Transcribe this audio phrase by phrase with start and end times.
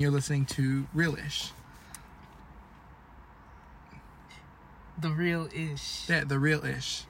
[0.00, 1.50] You're listening to Realish.
[4.96, 6.08] The real ish.
[6.08, 7.02] Yeah, the real ish.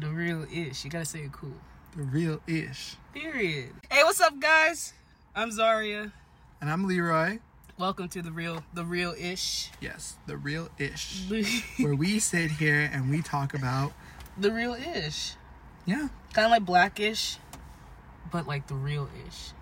[0.00, 0.84] The real ish.
[0.84, 1.52] You gotta say it cool.
[1.96, 2.96] The real ish.
[3.14, 3.70] Period.
[3.88, 4.92] Hey, what's up, guys?
[5.36, 6.10] I'm Zaria.
[6.60, 7.38] And I'm Leroy.
[7.78, 9.70] Welcome to the real, the real ish.
[9.80, 11.22] Yes, the real ish.
[11.78, 13.92] Where we sit here and we talk about,
[14.36, 15.34] the real ish.
[15.86, 17.36] yeah, Kind of like blackish,
[18.32, 19.52] but like the real ish.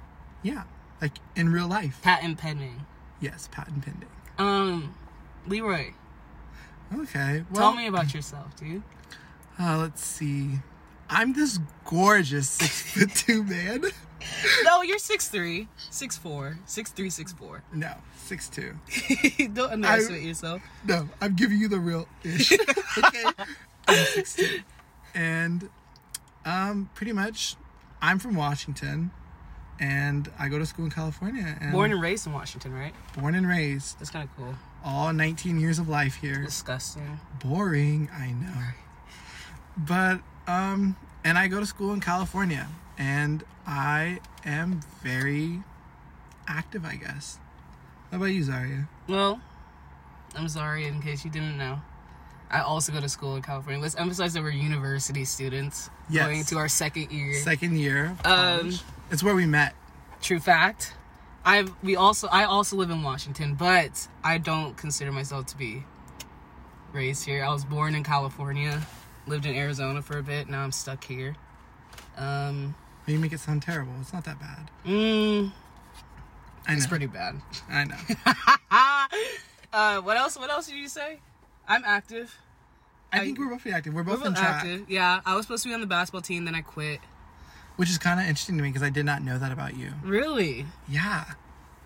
[0.43, 0.63] yeah,
[1.01, 2.01] like in real life.
[2.03, 2.87] Patent pending.
[3.21, 4.09] Yes, patent pending.
[4.39, 4.95] Um,
[5.47, 5.93] Leroy,
[6.93, 8.83] Okay, well, tell me about yourself, dude.
[9.59, 10.59] Uh, let's see.
[11.09, 13.85] I'm this gorgeous six foot two man.
[14.65, 17.61] No, you're 6'3", 6'4", 6'3", 6'4".
[17.73, 18.75] No, six two.
[19.55, 20.63] Don't underestimate yourself.
[20.87, 22.53] No, I'm giving you the real ish.
[22.99, 23.25] okay,
[23.89, 24.61] I'm six two,
[25.15, 25.71] and
[26.45, 27.57] um, pretty much,
[28.03, 29.11] I'm from Washington,
[29.81, 31.57] and I go to school in California.
[31.61, 32.93] And Born and raised in Washington, right?
[33.19, 34.55] born and raised, That's kind of cool.
[34.85, 36.43] all 19 years of life here.
[36.45, 37.19] Disgusting.
[37.43, 38.63] Boring, I know.
[39.77, 45.63] But um, and I go to school in California, and I am very
[46.47, 47.39] active, I guess.
[48.11, 48.89] How about you, Zaria?
[49.09, 49.41] Well,
[50.37, 51.81] I'm sorry in case you didn't know.
[52.51, 53.81] I also go to school in California.
[53.81, 56.27] Let's emphasize that we're university students Yes.
[56.27, 57.35] going to our second year.
[57.35, 58.17] Second year.
[58.25, 58.73] Um,
[59.11, 59.75] it's where we met.
[60.21, 60.95] True fact.
[61.45, 65.85] I we also I also live in Washington, but I don't consider myself to be
[66.93, 67.45] raised here.
[67.45, 68.83] I was born in California,
[69.27, 70.49] lived in Arizona for a bit.
[70.49, 71.37] Now I'm stuck here.
[72.19, 72.75] Um,
[73.07, 73.93] You make it sound terrible.
[74.01, 74.71] It's not that bad.
[74.85, 75.51] mm,
[76.67, 76.77] I know.
[76.77, 77.41] it's pretty bad.
[77.71, 77.97] I know.
[79.73, 80.37] uh, what else?
[80.37, 81.21] What else did you say?
[81.71, 82.37] I'm active.
[83.13, 83.95] I think we're both active.
[83.95, 84.91] We're both We're in both track, active.
[84.91, 87.01] Yeah, I was supposed to be on the basketball team, then I quit.
[87.77, 89.93] which is kind of interesting to me because I did not know that about you.
[90.05, 90.67] Really?
[90.89, 91.25] Yeah.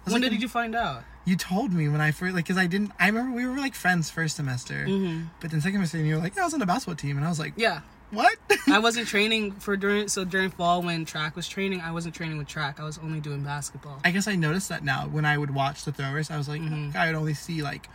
[0.05, 1.03] When like, did you find out?
[1.25, 2.93] You told me when I first, like, because I didn't.
[3.01, 5.29] I remember we were like friends first semester, Mm-hmm.
[5.41, 7.25] but then second semester, you were like, "Yeah, I was on the basketball team," and
[7.25, 8.37] I was like, Yeah, "What?"
[8.69, 11.81] I wasn't training for during so during fall when track was training.
[11.81, 12.79] I wasn't training with track.
[12.79, 13.99] I was only doing basketball.
[14.05, 16.61] I guess I noticed that now when I would watch the throwers, I was like,
[16.61, 16.95] Mm-hmm.
[16.99, 17.89] I would only see like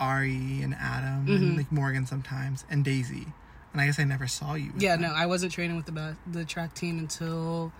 [0.00, 1.32] Ari and Adam Mm-hmm.
[1.34, 3.26] and like Morgan sometimes and Daisy,
[3.72, 4.72] and I guess I never saw you.
[4.78, 5.02] Yeah, them.
[5.02, 7.72] no, I wasn't training with the the track team until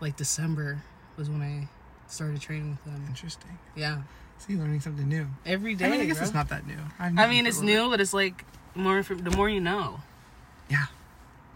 [0.00, 0.82] like December
[1.16, 1.68] was when I
[2.08, 3.04] started training with them.
[3.08, 3.58] Interesting.
[3.76, 4.02] Yeah,
[4.38, 5.26] See, learning something new.
[5.44, 5.86] every day.
[5.86, 6.24] I mean, I guess bro.
[6.26, 6.78] it's not that new.
[6.98, 8.44] I mean, it's for a little new, but it's like
[8.74, 10.00] more from the more you know.
[10.70, 10.86] Yeah,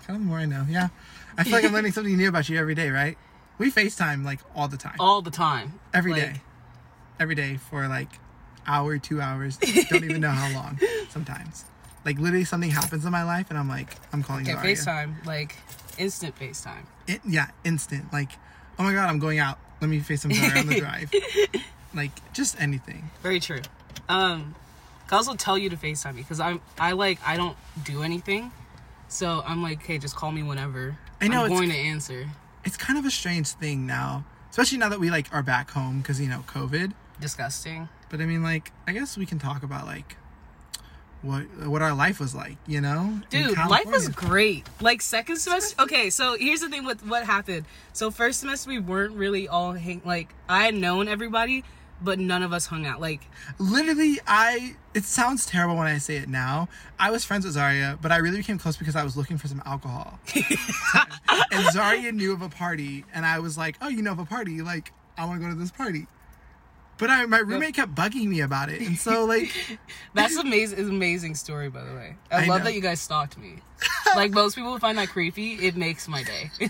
[0.06, 0.66] kind of the more I know.
[0.68, 0.88] Yeah,
[1.38, 2.90] I feel like I'm learning something new about you every day.
[2.90, 3.16] Right?
[3.58, 5.78] We Facetime like all the time, all the time.
[5.94, 6.40] every like- day,
[7.18, 8.08] every day for like
[8.66, 9.56] hour, two hours.
[9.58, 10.78] Don't even know how long.
[11.10, 11.64] Sometimes,
[12.04, 14.76] like literally, something happens in my life, and I'm like, I'm calling Yeah, Zaria.
[14.76, 15.56] FaceTime, like
[15.98, 16.84] instant FaceTime.
[17.06, 18.12] It, yeah, instant.
[18.12, 18.30] Like,
[18.78, 19.58] oh my god, I'm going out.
[19.80, 21.10] Let me face some on the drive.
[21.94, 23.08] Like, just anything.
[23.22, 23.60] Very true.
[24.08, 24.56] Um,
[25.12, 28.50] I also tell you to FaceTime me because I'm I like I don't do anything,
[29.06, 30.98] so I'm like, hey, just call me whenever.
[31.20, 32.26] I know, I'm going to answer.
[32.64, 36.00] It's kind of a strange thing now, especially now that we like are back home
[36.00, 36.92] because you know COVID.
[37.20, 37.88] Disgusting.
[38.14, 40.16] But I mean, like, I guess we can talk about like
[41.22, 42.58] what what our life was like.
[42.64, 44.68] You know, Dude, life was great.
[44.80, 45.82] Like second semester.
[45.82, 47.66] Okay, so here's the thing with what happened.
[47.92, 50.00] So first semester we weren't really all hang.
[50.04, 51.64] Like I had known everybody,
[52.00, 53.00] but none of us hung out.
[53.00, 53.22] Like
[53.58, 54.20] literally.
[54.28, 56.68] I it sounds terrible when I say it now.
[57.00, 59.48] I was friends with Zaria, but I really became close because I was looking for
[59.48, 60.20] some alcohol.
[61.50, 64.24] and Zaria knew of a party, and I was like, "Oh, you know of a
[64.24, 64.62] party?
[64.62, 66.06] Like, I want to go to this party."
[66.96, 69.50] But I, my roommate kept bugging me about it, and so like,
[70.14, 70.78] that's amazing.
[70.78, 72.16] Is amazing story by the way.
[72.30, 72.64] I, I love know.
[72.66, 73.56] that you guys stalked me.
[74.16, 75.54] like most people would find that creepy.
[75.54, 76.50] It makes my day.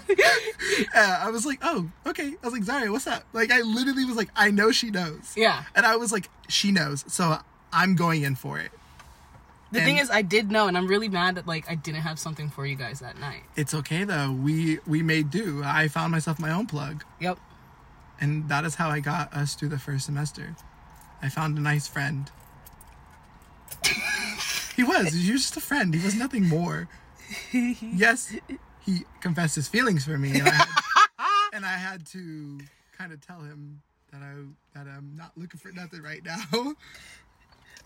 [0.95, 4.05] uh, I was like, "Oh, okay." I was like, "Zaria, what's up?" Like, I literally
[4.05, 5.65] was like, "I know she knows," yeah.
[5.75, 7.39] and I was like, "She knows," so
[7.73, 8.71] I'm going in for it.
[9.73, 12.01] The And- thing is, I did know, and I'm really mad that like I didn't
[12.03, 13.43] have something for you guys that night.
[13.57, 14.33] It's okay though.
[14.33, 15.63] We we made do.
[15.65, 17.05] I found myself my own plug.
[17.21, 17.39] Yep.
[18.25, 20.57] And that is how I got us through the first semester.
[21.21, 22.31] I found a nice friend.
[24.75, 25.13] he was.
[25.13, 25.95] He was just a friend.
[25.95, 26.89] He was nothing more.
[27.53, 28.35] Yes,
[28.81, 30.69] he confessed his feelings for me, and I had,
[31.53, 32.61] and I had to
[32.97, 34.33] kind of tell him that I
[34.73, 36.39] that I'm not looking for nothing right now.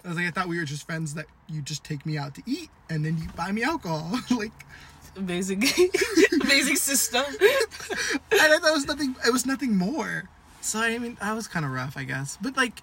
[0.05, 2.37] I was like, I thought we were just friends that you just take me out
[2.37, 4.17] to eat and then you buy me alcohol.
[4.31, 4.53] like,
[5.17, 5.65] Amazing,
[6.43, 7.25] amazing system.
[7.27, 7.41] and
[8.41, 9.17] I thought it was nothing.
[9.27, 10.29] It was nothing more.
[10.69, 12.39] So I mean, that was kind of rough, I guess.
[12.41, 12.83] But like,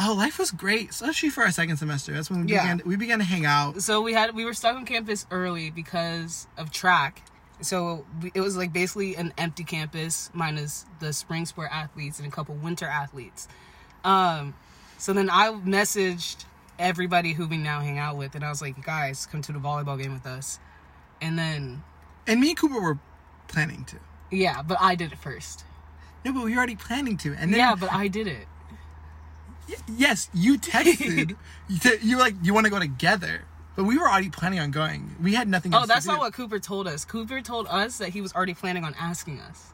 [0.00, 2.12] oh, life was great, especially for our second semester.
[2.12, 2.62] That's when we Yeah.
[2.74, 2.82] began.
[2.88, 3.82] We began to hang out.
[3.82, 7.22] so we had we were stuck on campus early because of track.
[7.60, 12.26] So we, it was like basically an empty campus minus the spring sport athletes and
[12.26, 13.46] a couple winter athletes.
[14.04, 14.54] Um,
[14.98, 16.44] so then I messaged
[16.78, 19.60] everybody who we now hang out with, and I was like, guys, come to the
[19.60, 20.58] volleyball game with us.
[21.20, 21.84] And then,
[22.26, 22.98] And me and Cooper were
[23.46, 23.96] planning to.
[24.32, 25.64] yeah, but I did it first.
[26.24, 27.34] No, but we were already planning to.
[27.34, 28.46] And then Yeah, but I did it.
[29.96, 31.36] yes, you texted.
[32.02, 33.42] you, were like, you want to go together.
[33.74, 35.16] But we were already planning on going.
[35.22, 37.04] We had nothing Oh, that's not what Cooper told us.
[37.04, 39.68] Cooper told us that he was already planning on asking us.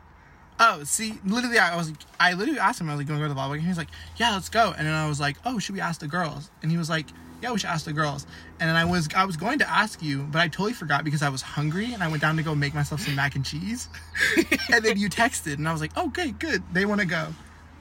[0.60, 3.28] Oh, see, literally, I was, I literally asked him, I was like, going to go
[3.28, 3.62] to the volleyball game?
[3.62, 4.74] He was like, yeah, let's go.
[4.76, 6.50] And then I was like, oh, should we ask the girls?
[6.62, 7.06] And he was like,
[7.42, 8.26] yeah, we should ask the girls.
[8.60, 11.22] And then I was, I was going to ask you, but I totally forgot because
[11.22, 13.88] I was hungry and I went down to go make myself some mac and cheese.
[14.72, 17.28] and then you texted, and I was like, okay, good, they want to go.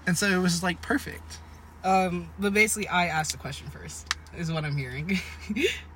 [0.05, 1.39] And so it was just like perfect.
[1.83, 5.19] Um, but basically, I asked the question first, is what I'm hearing.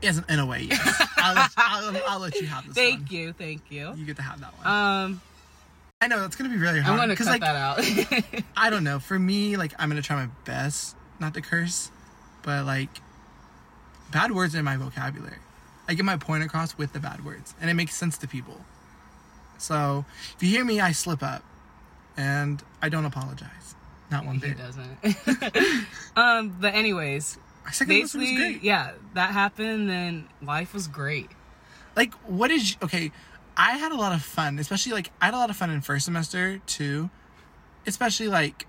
[0.01, 1.07] Yes, in a way, yes.
[1.17, 2.85] I'll, let, I'll, I'll let you have this one.
[2.85, 3.07] thank one.
[3.11, 3.93] you, thank you.
[3.95, 4.65] You get to have that one.
[4.65, 5.21] Um,
[6.01, 6.99] I know that's gonna be really hard.
[6.99, 8.43] I'm gonna cut like, that out.
[8.57, 8.97] I don't know.
[8.97, 11.91] For me, like I'm gonna try my best not to curse,
[12.41, 12.89] but like
[14.11, 15.37] bad words are in my vocabulary.
[15.87, 18.61] I get my point across with the bad words, and it makes sense to people.
[19.57, 20.05] So
[20.35, 21.43] if you hear me, I slip up,
[22.17, 23.75] and I don't apologize.
[24.09, 24.57] Not one he bit.
[24.57, 25.85] doesn't.
[26.15, 28.63] um, but anyways, Our second was basically, great.
[28.63, 29.89] yeah, that happened.
[29.89, 31.29] Then life was great.
[31.95, 33.11] Like, what is okay?
[33.55, 35.81] I had a lot of fun, especially like I had a lot of fun in
[35.81, 37.09] first semester too.
[37.87, 38.67] Especially like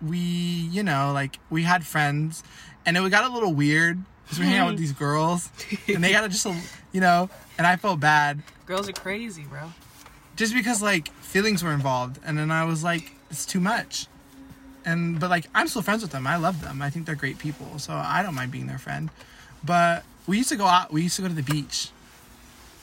[0.00, 2.42] we, you know, like we had friends,
[2.86, 5.50] and it got a little weird because we hang out with these girls,
[5.88, 6.46] and they got to just,
[6.92, 7.28] you know,
[7.58, 9.72] and I felt bad Girls are crazy, bro.
[10.36, 14.06] just because like feelings were involved, and then I was like, it's too much.
[14.84, 16.26] And but like I'm still friends with them.
[16.28, 16.80] I love them.
[16.80, 19.10] I think they're great people, so I don't mind being their friend.
[19.64, 20.92] But we used to go out.
[20.92, 21.90] We used to go to the beach,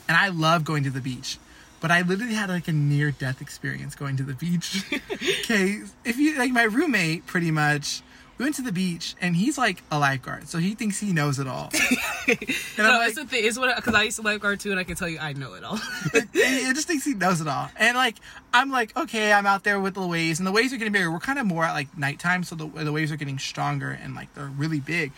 [0.06, 1.38] and I love going to the beach.
[1.80, 4.84] But I literally had like a near death experience going to the beach.
[5.40, 8.02] okay, if you like my roommate, pretty much.
[8.38, 11.40] We went to the beach, and he's like a lifeguard, so he thinks he knows
[11.40, 11.70] it all.
[12.28, 12.38] and
[12.78, 13.44] No, I'm like, it's the thing.
[13.44, 15.54] It's what because I used to lifeguard too, and I can tell you I know
[15.54, 15.74] it all.
[16.14, 17.68] it, it just thinks he knows it all.
[17.76, 18.14] And like,
[18.54, 21.10] I'm like, okay, I'm out there with the waves, and the waves are getting bigger.
[21.10, 24.14] We're kind of more at like nighttime, so the the waves are getting stronger and
[24.14, 25.12] like they're really big.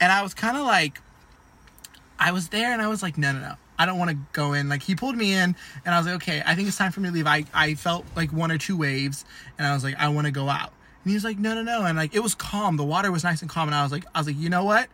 [0.00, 1.00] And I was kind of like,
[2.18, 3.54] I was there, and I was like, no, no, no.
[3.78, 4.68] I don't want to go in.
[4.68, 5.54] Like he pulled me in,
[5.84, 7.26] and I was like, okay, I think it's time for me to leave.
[7.28, 9.24] I, I felt like one or two waves,
[9.58, 10.72] and I was like, I want to go out.
[11.04, 11.84] And he was like, no, no, no.
[11.84, 12.78] And like it was calm.
[12.78, 14.64] The water was nice and calm, and I was like, I was like, you know
[14.64, 14.88] what?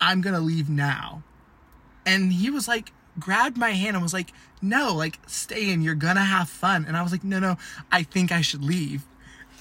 [0.00, 1.22] I'm gonna leave now.
[2.04, 5.80] And he was like grabbed my hand and was like no like stay in.
[5.80, 6.84] You're gonna have fun.
[6.86, 7.56] And i was like no no.
[7.90, 9.04] I think i should leave.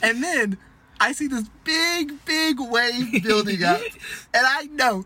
[0.01, 0.57] And then
[0.99, 3.81] i see this big big wave building up.
[4.33, 5.05] And i know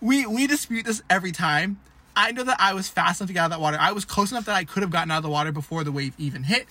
[0.00, 1.78] we we dispute this every time.
[2.16, 3.78] I know that i was fast enough to get out of that water.
[3.80, 5.92] I was close enough that i could have gotten out of the water before the
[5.92, 6.66] wave even hit.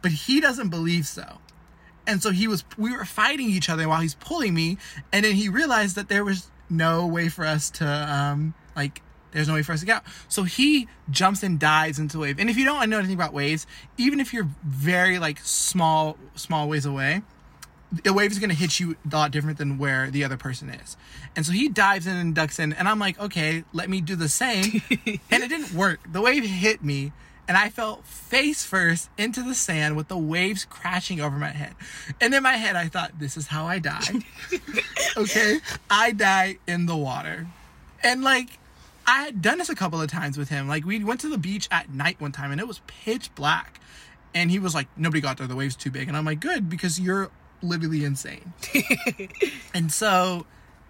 [0.00, 1.38] But he doesn't believe so
[2.06, 4.78] and so he was we were fighting each other while he's pulling me
[5.12, 9.02] and then he realized that there was no way for us to um like
[9.32, 10.02] there's no way for us to get out.
[10.28, 13.32] So he jumps and dives into the wave and if you don't know anything about
[13.32, 13.66] waves
[13.96, 17.22] even if you're very like small small ways away
[18.04, 20.70] the wave is going to hit you a lot different than where the other person
[20.70, 20.96] is.
[21.36, 24.16] And so he dives in and ducks in and i'm like okay let me do
[24.16, 24.82] the same.
[25.30, 26.00] And it didn't work.
[26.10, 27.12] The wave hit me
[27.48, 31.74] and I fell face first into the sand with the waves crashing over my head.
[32.20, 34.22] And in my head, I thought, this is how I die.
[35.16, 35.58] okay?
[35.90, 37.48] I die in the water.
[38.02, 38.58] And like,
[39.06, 40.68] I had done this a couple of times with him.
[40.68, 43.80] Like, we went to the beach at night one time and it was pitch black.
[44.34, 45.46] And he was like, nobody got there.
[45.46, 46.08] The wave's too big.
[46.08, 48.52] And I'm like, good, because you're literally insane.
[49.74, 50.46] and so,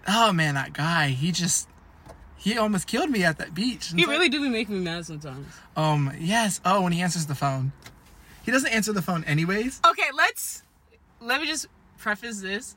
[0.07, 1.67] oh man, that guy, he just,
[2.43, 3.91] he almost killed me at that beach.
[3.95, 5.47] He really do be making me mad sometimes.
[5.77, 6.59] um, yes.
[6.65, 7.71] Oh, when he answers the phone.
[8.43, 9.79] He doesn't answer the phone anyways.
[9.89, 10.63] Okay, let's
[11.21, 12.75] let me just preface this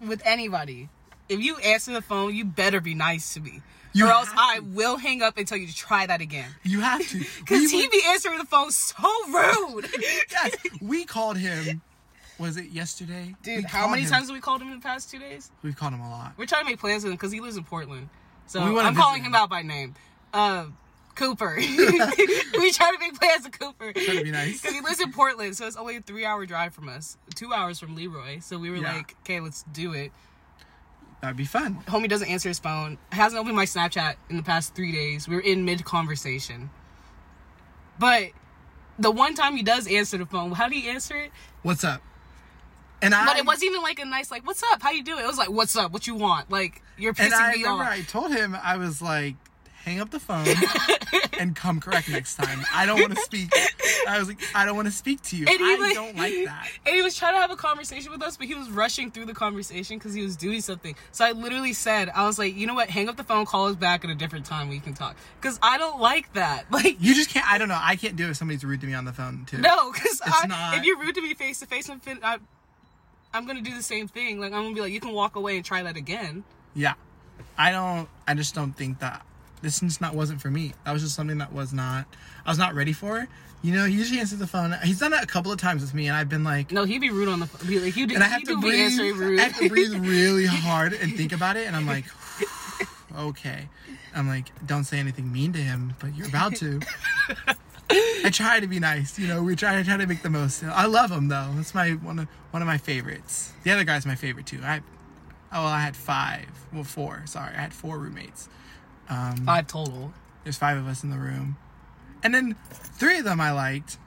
[0.00, 0.88] with anybody.
[1.28, 3.60] If you answer the phone, you better be nice to me.
[3.92, 6.48] You or else have I will hang up and tell you to try that again.
[6.64, 7.18] You have to.
[7.46, 8.94] Cause he would- be answering the phone so
[9.28, 9.86] rude.
[10.30, 11.82] yes, we called him.
[12.38, 13.34] Was it yesterday?
[13.44, 14.10] Dude, We how many him.
[14.10, 15.52] times have we called him in the past two days?
[15.62, 16.32] We've called him a lot.
[16.36, 18.08] We're trying to make plans with him because he lives in Portland.
[18.46, 19.32] So I'm calling him.
[19.32, 19.94] him out by name.
[20.32, 20.66] Uh,
[21.14, 21.54] Cooper.
[21.58, 23.92] we try to make plans with Cooper.
[23.92, 24.60] Trying to be nice.
[24.60, 27.16] Because he lives in Portland, so it's only a three hour drive from us.
[27.34, 28.40] Two hours from Leroy.
[28.40, 28.94] So we were Yeah.
[28.94, 30.12] like, okay, let's do it.
[31.20, 31.78] That'd be fun.
[31.86, 32.98] Homie doesn't answer his phone.
[33.10, 35.26] Hasn't opened my Snapchat in the past three days.
[35.26, 36.68] We are in mid conversation.
[37.98, 38.30] But
[38.98, 41.30] the one time he does answer the phone, how do he answer it?
[41.62, 42.02] What's up?
[43.04, 43.26] And I.
[43.26, 44.82] But it wasn't even like a nice like, "What's up?
[44.82, 45.92] How you doing?" It was like, "What's up?
[45.92, 47.90] What you want?" Like you're And pissing I me remember off.
[47.90, 49.34] I told him I was like,
[49.84, 50.46] hang up the phone
[51.38, 52.64] and come correct next time.
[52.72, 53.50] I don't want to speak.
[54.08, 55.44] I was like, I don't want to speak to you.
[55.46, 56.68] And he I like- don't like that.
[56.86, 59.26] And he was trying to have a conversation with us, but he was rushing through
[59.26, 60.94] the conversation because he was doing something.
[61.12, 62.88] So I literally said, I was like, you know what?
[62.88, 65.16] Hang up the phone, call us back at a different time we can talk.
[65.40, 66.64] Because I don't like that.
[66.70, 67.46] Like, You just can't.
[67.50, 67.78] I don't know.
[67.80, 69.58] I can't do it if somebody's rude to me on the phone too.
[69.58, 72.38] no, because not- if you're rude to me face to face, I'm fin- I,
[73.34, 74.38] I'm gonna do the same thing.
[74.38, 76.44] Like, I'm gonna be like, you can walk away and try that again.
[76.74, 76.94] Yeah,
[77.58, 78.08] I don't.
[78.26, 79.26] I just don't think that
[79.60, 80.72] this just not wasn't for me.
[80.84, 82.06] That was just something that was not.
[82.46, 83.26] I was not ready for.
[83.62, 84.74] You know, he usually answers the phone.
[84.84, 87.00] He's done it a couple of times with me, and I've been like, No, he'd
[87.00, 87.82] be rude on the phone.
[87.82, 88.98] Like, you do, and I have to breathe.
[88.98, 89.40] rude.
[89.40, 92.04] I have to breathe really hard and think about it, and I'm like,
[93.18, 93.68] okay.
[94.14, 96.80] I'm like, don't say anything mean to him, but you're about to.
[98.24, 99.42] I try to be nice, you know.
[99.42, 100.64] We try to try to make the most.
[100.64, 101.50] I love him though.
[101.54, 103.52] That's my one of one of my favorites.
[103.62, 104.60] The other guy's my favorite too.
[104.62, 104.78] I,
[105.52, 106.48] oh, well, I had five.
[106.72, 107.22] Well, four.
[107.26, 108.48] Sorry, I had four roommates.
[109.08, 110.14] Um, Five total.
[110.44, 111.58] there's five of us in the room,
[112.22, 113.98] and then three of them I liked.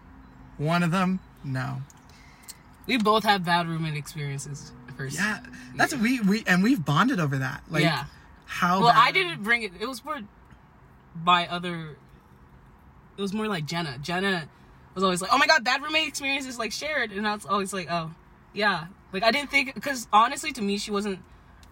[0.57, 1.84] One of them, no.
[2.88, 4.72] We both have bad roommate experiences.
[4.96, 5.17] First.
[5.17, 5.41] Yeah,
[5.75, 7.62] that's we we and we've bonded over that.
[7.69, 8.05] Like, yeah.
[8.48, 8.79] how?
[8.79, 9.74] Well, I didn't bring it.
[9.79, 10.22] It was more
[11.15, 11.98] by other.
[13.17, 13.97] It was more like Jenna.
[14.01, 14.47] Jenna
[14.93, 17.45] was always like, "Oh my god, that roommate experience is like shared," and I was
[17.45, 18.12] always like, "Oh,
[18.53, 21.19] yeah." Like I didn't think because honestly, to me, she wasn't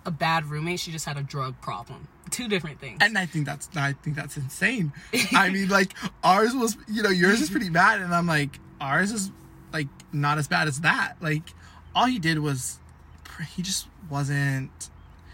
[0.06, 0.80] a bad roommate.
[0.80, 2.08] She just had a drug problem.
[2.32, 3.00] Two different things.
[3.02, 4.94] And I think that's I think that's insane.
[5.34, 9.12] I mean, like ours was, you know, yours is pretty bad, and I'm like, ours
[9.12, 9.32] is
[9.74, 11.16] like not as bad as that.
[11.22, 11.44] Like,
[11.94, 12.80] all he did was,
[13.56, 14.90] he just wasn't.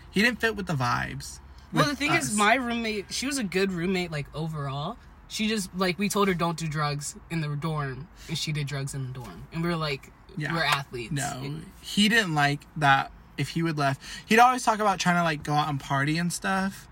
[0.09, 1.39] He didn't fit with the vibes.
[1.71, 2.31] well, the thing us.
[2.31, 4.97] is, my roommate, she was a good roommate, like overall.
[5.31, 8.67] She just like we told her don't do drugs in the dorm, and she did
[8.67, 10.53] drugs in the dorm, and we were like, Yeah.
[10.53, 11.13] we're athletes.
[11.13, 13.11] No, he didn't like that.
[13.37, 16.17] If he would left, he'd always talk about trying to like go out and party
[16.17, 16.89] and stuff,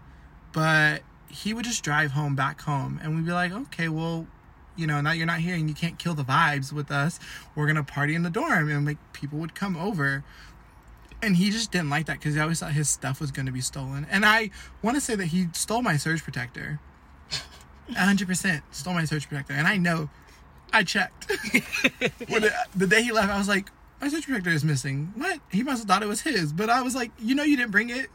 [0.53, 4.25] but he would just drive home back home, and we'd be like, okay, well,
[4.77, 7.19] you know, now you're not here and you can't kill the vibes with us.
[7.55, 10.23] We're gonna party in the dorm, and like people would come over,
[11.21, 13.59] and he just didn't like that because he always thought his stuff was gonna be
[13.61, 14.07] stolen.
[14.09, 14.49] And I
[14.81, 16.79] want to say that he stole my surge protector.
[17.91, 20.09] 100% stole my surge protector, and I know
[20.71, 21.31] I checked.
[22.29, 23.69] when the, the day he left, I was like,
[24.01, 25.13] my surge protector is missing.
[25.15, 25.39] What?
[25.51, 26.53] He must have thought it was his.
[26.53, 28.09] But I was like, you know, you didn't bring it.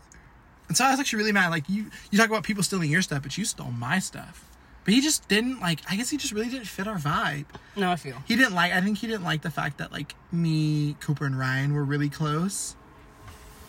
[0.68, 1.50] And so I was actually really mad.
[1.50, 4.44] Like you, you talk about people stealing your stuff, but you stole my stuff.
[4.84, 5.80] But he just didn't like.
[5.90, 7.46] I guess he just really didn't fit our vibe.
[7.74, 8.16] No, I feel.
[8.26, 8.72] He didn't like.
[8.72, 12.10] I think he didn't like the fact that like me, Cooper, and Ryan were really
[12.10, 12.76] close,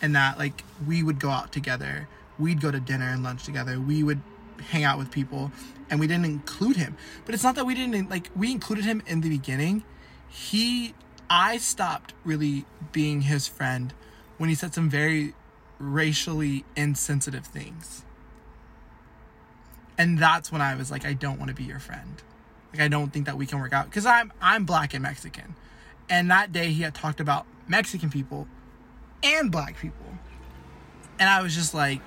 [0.01, 2.09] and that like we would go out together.
[2.37, 3.79] We'd go to dinner and lunch together.
[3.79, 4.19] We would
[4.59, 5.51] hang out with people,
[5.89, 6.97] and we didn't include him.
[7.25, 8.29] But it's not that we didn't like.
[8.35, 9.83] We included him in the beginning.
[10.27, 10.93] He,
[11.29, 13.93] I stopped really being his friend
[14.37, 15.33] when he said some very
[15.79, 18.03] racially insensitive things.
[19.97, 22.21] And that's when I was like, I don't want to be your friend.
[22.75, 25.55] Like I don't think that we can work out because I'm I'm black and Mexican,
[26.09, 28.49] and that day he had talked about Mexican people
[29.23, 30.17] and black people,
[31.17, 32.01] and I was just like,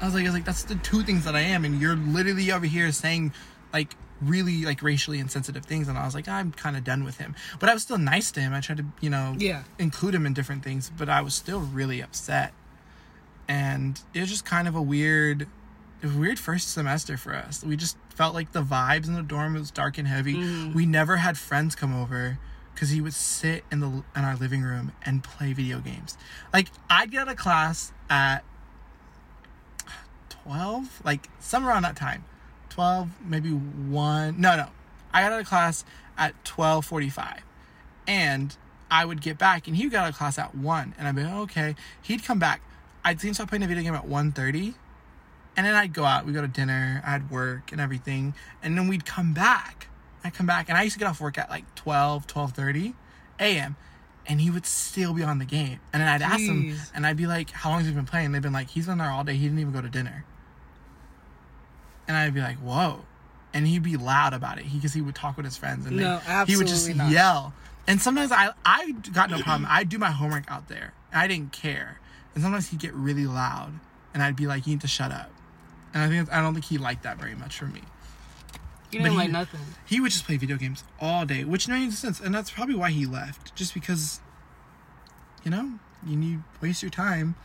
[0.00, 1.96] I was like, I was like, that's the two things that I am, and you're
[1.96, 3.32] literally over here saying
[3.72, 7.18] like really like racially insensitive things, and I was like, I'm kind of done with
[7.18, 8.52] him, but I was still nice to him.
[8.54, 9.62] I tried to you know Yeah.
[9.78, 12.52] include him in different things, but I was still really upset,
[13.48, 15.42] and it was just kind of a weird
[16.02, 17.62] it was a weird first semester for us.
[17.62, 20.32] We just felt like the vibes in the dorm was dark and heavy.
[20.34, 20.72] Mm-hmm.
[20.72, 22.38] We never had friends come over
[22.74, 26.16] because he would sit in the in our living room and play video games.
[26.54, 28.44] Like I'd get out of class at
[30.42, 32.24] twelve, like somewhere around that time,
[32.68, 34.40] twelve, maybe one.
[34.40, 34.68] No, no,
[35.12, 35.84] I got out of class
[36.16, 37.42] at twelve forty-five,
[38.06, 38.56] and
[38.90, 41.22] I would get back, and he got out of class at one, and I'd be
[41.22, 41.74] like, okay.
[42.02, 42.60] He'd come back.
[43.04, 44.74] I'd see him start playing a video game at 1.30
[45.56, 48.88] and then I'd go out, we'd go to dinner, I'd work and everything, and then
[48.88, 49.88] we'd come back.
[50.22, 52.94] I'd come back, and I used to get off work at like 12, 12.30
[53.40, 53.76] a.m.,
[54.26, 55.80] and he would still be on the game.
[55.92, 58.32] And then I'd ask him, and I'd be like, how long has he been playing?
[58.32, 60.24] They've been like, he's been there all day, he didn't even go to dinner.
[62.10, 63.04] And I'd be like, whoa.
[63.54, 66.20] And he'd be loud about it because he would talk with his friends, and No,
[66.26, 67.08] they, he would just not.
[67.12, 67.52] yell.
[67.86, 69.68] And sometimes I, I got no problem.
[69.70, 70.92] I'd do my homework out there.
[71.14, 72.00] I didn't care.
[72.34, 73.74] And sometimes he'd get really loud,
[74.12, 75.30] and I'd be like, you need to shut up.
[75.94, 77.82] And I think I don't think he liked that very much for me.
[78.90, 79.60] You didn't he- like nothing.
[79.86, 82.90] He would just play video games all day, which makes sense, and that's probably why
[82.90, 83.54] he left.
[83.54, 84.20] Just because,
[85.44, 85.74] you know,
[86.04, 87.36] you need waste your time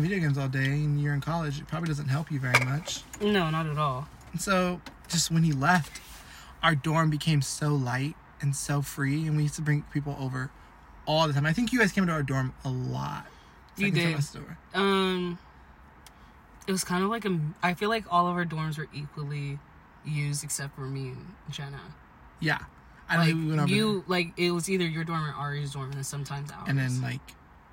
[0.00, 1.58] playing video games all day, and you're in college.
[1.58, 3.02] It probably doesn't help you very much.
[3.20, 4.08] No, not at all.
[4.32, 6.00] And so, just when he left,
[6.62, 10.50] our dorm became so light and so free, and we used to bring people over
[11.06, 11.46] all the time.
[11.46, 13.26] I think you guys came to our dorm a lot.
[13.76, 14.18] You did.
[14.74, 15.38] Um,
[16.66, 17.38] It was kind of like a.
[17.62, 19.58] I feel like all of our dorms were equally
[20.04, 21.80] used except for me and Jenna.
[22.40, 22.58] Yeah.
[23.08, 25.72] I Like think we went over you, like it was either your dorm or Ari's
[25.72, 26.64] dorm, and then sometimes ours.
[26.66, 27.20] and then like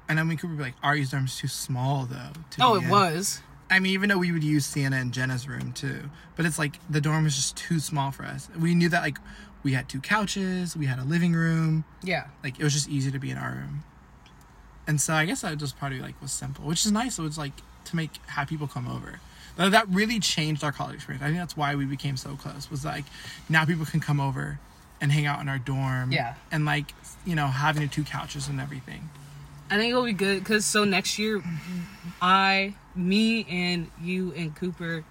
[0.09, 2.29] and then we could be like Ari's dorm's too small though.
[2.51, 2.89] to oh, it in.
[2.89, 3.41] was.
[3.69, 6.79] I mean, even though we would use Sienna and Jenna's room too, but it's like
[6.89, 8.49] the dorm was just too small for us.
[8.59, 9.17] We knew that like
[9.63, 12.27] we had two couches, we had a living room, Yeah.
[12.43, 13.83] like it was just easy to be in our room.
[14.85, 17.15] And so I guess that just probably like was simple, which is nice.
[17.15, 17.53] So it's like
[17.85, 19.19] to make have people come over.
[19.55, 21.23] But that really changed our college experience.
[21.23, 22.69] I think that's why we became so close.
[22.69, 23.05] Was like
[23.49, 24.59] now people can come over
[24.99, 26.11] and hang out in our dorm.
[26.11, 26.35] Yeah.
[26.51, 26.93] And like
[27.25, 29.09] you know having the two couches and everything.
[29.69, 31.41] I think it'll be good because so next year,
[32.21, 35.03] I, me, and you and Cooper,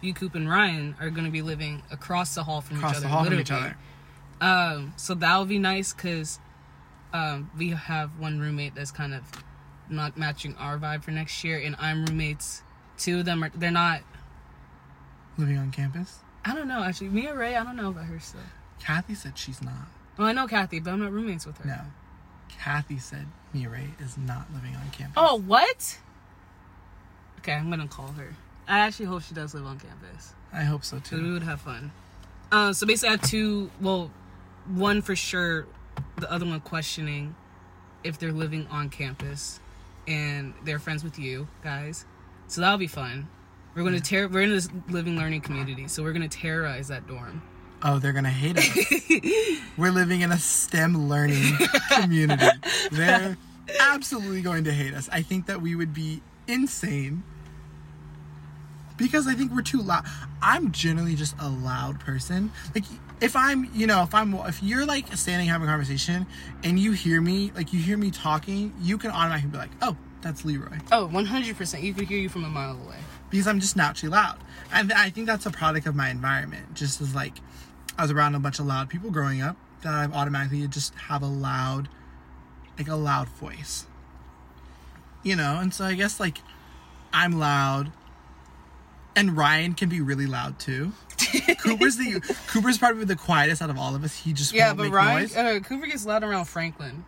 [0.00, 2.96] you, Coop, and Ryan are going to be living across the hall from Across each
[2.98, 3.02] other.
[3.02, 3.76] the hall from each other.
[4.40, 6.38] Um, so that'll be nice because
[7.12, 9.22] um, we have one roommate that's kind of
[9.88, 12.62] not matching our vibe for next year, and I'm roommates.
[12.98, 14.02] Two of them are they're not.
[15.38, 16.18] Living on campus.
[16.44, 17.08] I don't know actually.
[17.08, 18.40] Mia Ray, I don't know about her still.
[18.78, 19.88] Kathy said she's not.
[20.18, 21.66] Well, I know Kathy, but I'm not roommates with her.
[21.66, 21.80] No.
[22.58, 25.14] Kathy said Mia Ray is not living on campus.
[25.16, 25.98] Oh, what?
[27.38, 28.34] Okay, I'm gonna call her.
[28.68, 30.34] I actually hope she does live on campus.
[30.52, 31.22] I hope so too.
[31.22, 31.90] we would have fun.
[32.52, 33.70] Uh, so basically, I have two.
[33.80, 34.10] Well,
[34.66, 35.66] one for sure.
[36.18, 37.34] The other one questioning
[38.04, 39.60] if they're living on campus,
[40.06, 42.04] and they're friends with you guys.
[42.46, 43.28] So that'll be fun.
[43.74, 44.28] We're gonna tear.
[44.28, 47.42] We're in this living learning community, so we're gonna terrorize that dorm.
[47.82, 48.68] Oh, they're gonna hate us.
[49.76, 51.54] We're living in a STEM learning
[51.92, 52.46] community.
[52.92, 53.36] They're
[53.80, 55.08] absolutely going to hate us.
[55.12, 57.22] I think that we would be insane
[58.96, 60.04] because I think we're too loud.
[60.42, 62.52] I'm generally just a loud person.
[62.74, 62.84] Like
[63.22, 66.26] if I'm, you know, if I'm, if you're like standing having a conversation
[66.64, 69.96] and you hear me, like you hear me talking, you can automatically be like, oh,
[70.20, 70.76] that's Leroy.
[70.92, 71.56] Oh, 100.
[71.56, 72.98] percent You could hear you from a mile away.
[73.30, 74.36] because I'm just naturally loud.
[74.72, 76.74] And I think that's a product of my environment.
[76.74, 77.34] Just as like
[78.00, 81.20] I was around a bunch of loud people growing up, that I've automatically just have
[81.20, 81.90] a loud,
[82.78, 83.84] like a loud voice.
[85.22, 86.38] You know, and so I guess like
[87.12, 87.92] I'm loud,
[89.14, 90.92] and Ryan can be really loud too.
[91.58, 94.16] Cooper's the Cooper's probably the quietest out of all of us.
[94.16, 97.04] He just Yeah, but Ryan uh, Cooper gets loud around Franklin,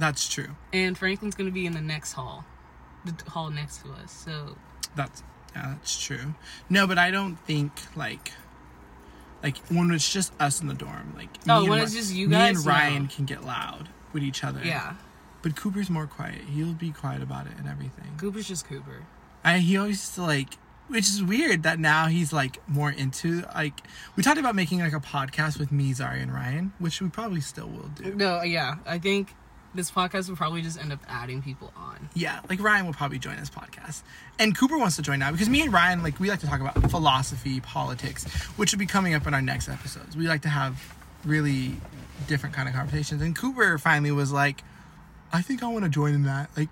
[0.00, 0.56] That's true.
[0.72, 2.44] and Franklin's gonna be in the next hall,
[3.04, 4.10] the hall next to us.
[4.10, 4.56] So
[4.96, 5.22] That's
[5.54, 6.34] yeah, that's true.
[6.68, 8.32] No, but I don't think like
[9.44, 12.12] like when it's just us in the dorm, like Oh, me when and it's just
[12.12, 13.08] you guys, me and Ryan No.
[13.14, 14.60] can get loud with each other.
[14.64, 14.94] yeah,
[15.42, 16.40] but Cooper's more quiet.
[16.52, 18.16] He'll be quiet about it and everything.
[18.18, 19.04] Cooper's just Cooper.
[19.44, 20.54] I he always used to like,
[20.88, 23.80] which is weird that now he's like more into like
[24.16, 27.40] we talked about making like a podcast with me, Zari, and Ryan, which we probably
[27.42, 28.14] still will do.
[28.14, 29.34] No, yeah, I think
[29.74, 32.08] this podcast would probably just end up adding people on.
[32.14, 34.02] Yeah, like Ryan will probably join this podcast.
[34.38, 36.60] And Cooper wants to join now because me and Ryan, like, we like to talk
[36.60, 38.24] about philosophy, politics,
[38.56, 40.16] which will be coming up in our next episodes.
[40.16, 41.76] We like to have really
[42.26, 43.22] different kind of conversations.
[43.22, 44.62] And Cooper finally was like,
[45.32, 46.50] I think I want to join in that.
[46.56, 46.68] Like,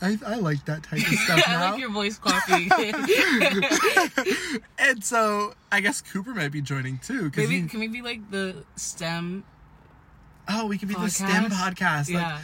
[0.00, 2.68] I, I like that type of stuff I like your voice coffee.
[4.78, 7.30] and so I guess Cooper might be joining too.
[7.36, 9.44] Maybe he- can we be like the STEM?
[10.48, 11.50] Oh, we could be the STEM Podcast?
[11.50, 11.98] podcast.
[12.14, 12.38] Like, Yeah.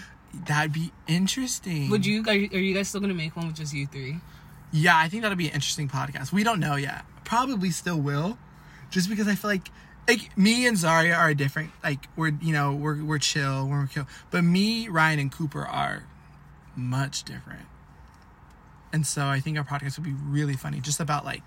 [0.47, 1.91] that'd be interesting.
[1.91, 2.25] Would you?
[2.27, 4.21] Are you are you guys still gonna make one with just you three?
[4.73, 6.33] Yeah, I think that'll be an interesting podcast.
[6.33, 7.05] We don't know yet.
[7.25, 8.39] Probably still will,
[8.91, 9.69] just because I feel like
[10.09, 11.71] like me and Zaria are different.
[11.83, 14.07] Like we're you know we're we're chill, we're chill.
[14.31, 16.05] But me, Ryan, and Cooper are
[16.77, 17.67] much different.
[18.93, 21.43] And so I think our podcast would be really funny, just about like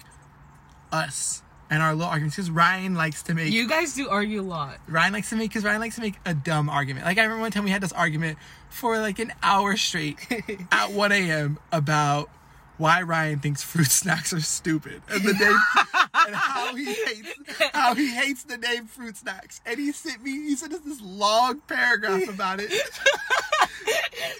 [0.91, 1.41] us
[1.73, 2.35] and our little arguments.
[2.35, 4.77] Because Ryan likes to make You guys do argue a lot.
[4.87, 7.05] Ryan likes to make because Ryan likes to make a dumb argument.
[7.05, 8.37] Like I remember one time we had this argument
[8.69, 10.19] for like an hour straight
[10.71, 11.57] at 1 a.m.
[11.71, 12.29] about
[12.77, 15.57] why Ryan thinks fruit snacks are stupid and the name
[16.27, 17.33] and how he hates
[17.73, 19.59] how he hates the name fruit snacks.
[19.65, 22.71] And he sent me he sent us this long paragraph about it.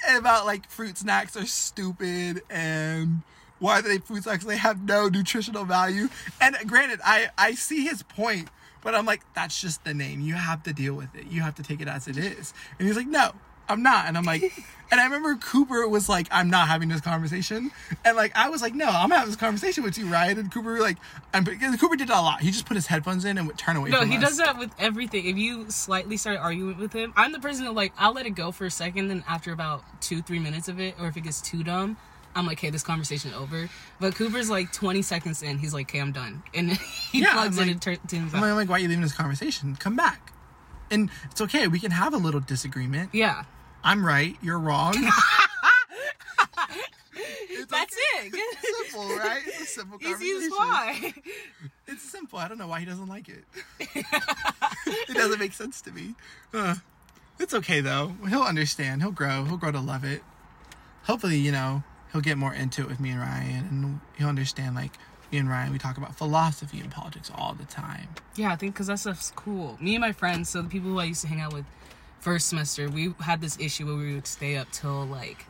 [0.08, 3.24] And about like fruit snacks are stupid and
[3.64, 6.10] why they fruit snacks they have no nutritional value.
[6.42, 8.50] And granted, I I see his point,
[8.84, 10.20] but I'm like that's just the name.
[10.20, 11.28] You have to deal with it.
[11.28, 12.54] You have to take it as it is.
[12.78, 13.32] And he's like, no.
[13.70, 14.44] I'm not, and I'm like,
[14.92, 17.72] and I remember Cooper was like, "I'm not having this conversation,"
[18.04, 20.82] and like I was like, "No, I'm having this conversation with you, Ryan." And Cooper
[20.82, 20.98] like,
[21.34, 22.42] "I'm," because Cooper did that a lot.
[22.42, 23.90] He just put his headphones in and would turn away.
[23.90, 24.22] No, he us.
[24.22, 25.28] does that with everything.
[25.28, 28.36] If you slightly start arguing with him, I'm the person that like I'll let it
[28.36, 31.22] go for a second, then after about two, three minutes of it, or if it
[31.22, 31.96] gets too dumb,
[32.36, 33.70] I'm like, okay, this conversation over.
[34.00, 37.58] But Cooper's like 20 seconds in, he's like, okay, I'm done, and he Yeah, plugs
[37.58, 39.76] I'm in like- and turns I'm like, why are you leaving this conversation?
[39.76, 40.32] Come back.
[40.92, 41.68] And it's okay.
[41.68, 43.10] We can have a little disagreement.
[43.14, 43.44] Yeah,
[43.84, 44.36] I'm right.
[44.42, 44.94] You're wrong.
[47.70, 48.28] That's okay.
[48.28, 48.34] it.
[48.34, 49.42] It's simple, right?
[49.48, 50.44] It's a simple Easy conversation.
[50.44, 51.14] as why.
[51.88, 52.40] It's simple.
[52.40, 53.44] I don't know why he doesn't like it.
[53.80, 56.16] it doesn't make sense to me.
[56.54, 56.76] Uh,
[57.40, 58.14] it's okay though.
[58.30, 59.02] He'll understand.
[59.02, 59.46] He'll grow.
[59.46, 60.22] He'll grow to love it.
[61.04, 61.84] Hopefully, you know,
[62.14, 64.76] he'll get more into it with me and Ryan, and he'll understand.
[64.76, 64.94] Like
[65.32, 68.08] me and Ryan, we talk about philosophy and politics all the time.
[68.36, 69.78] Yeah, I think because that stuff's cool.
[69.82, 71.66] Me and my friends, so the people who I used to hang out with
[72.20, 75.46] first semester, we had this issue where we would stay up till like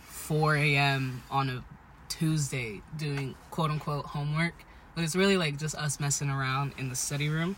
[0.00, 1.22] 4 a.m.
[1.30, 1.64] on a
[2.08, 4.54] Tuesday doing quote unquote homework.
[4.94, 7.56] But it's really like just us messing around in the study room.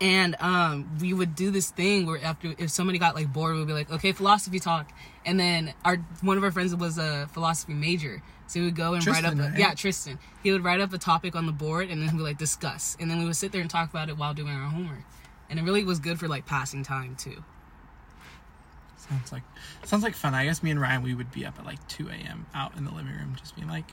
[0.00, 3.66] And um, we would do this thing where after if somebody got like bored, we'd
[3.66, 4.90] be like, okay, philosophy talk.
[5.24, 8.94] And then our one of our friends was a philosophy major, so he would go
[8.94, 9.34] and write up.
[9.34, 9.58] A, right?
[9.58, 10.18] Yeah, Tristan.
[10.42, 13.10] He would write up a topic on the board, and then we like discuss, and
[13.10, 15.04] then we would sit there and talk about it while doing our homework.
[15.50, 17.42] And it really was good for like passing time too.
[18.96, 19.42] Sounds like
[19.84, 20.34] sounds like fun.
[20.34, 22.46] I guess me and Ryan, we would be up at like 2 a.m.
[22.54, 23.92] out in the living room, just being like,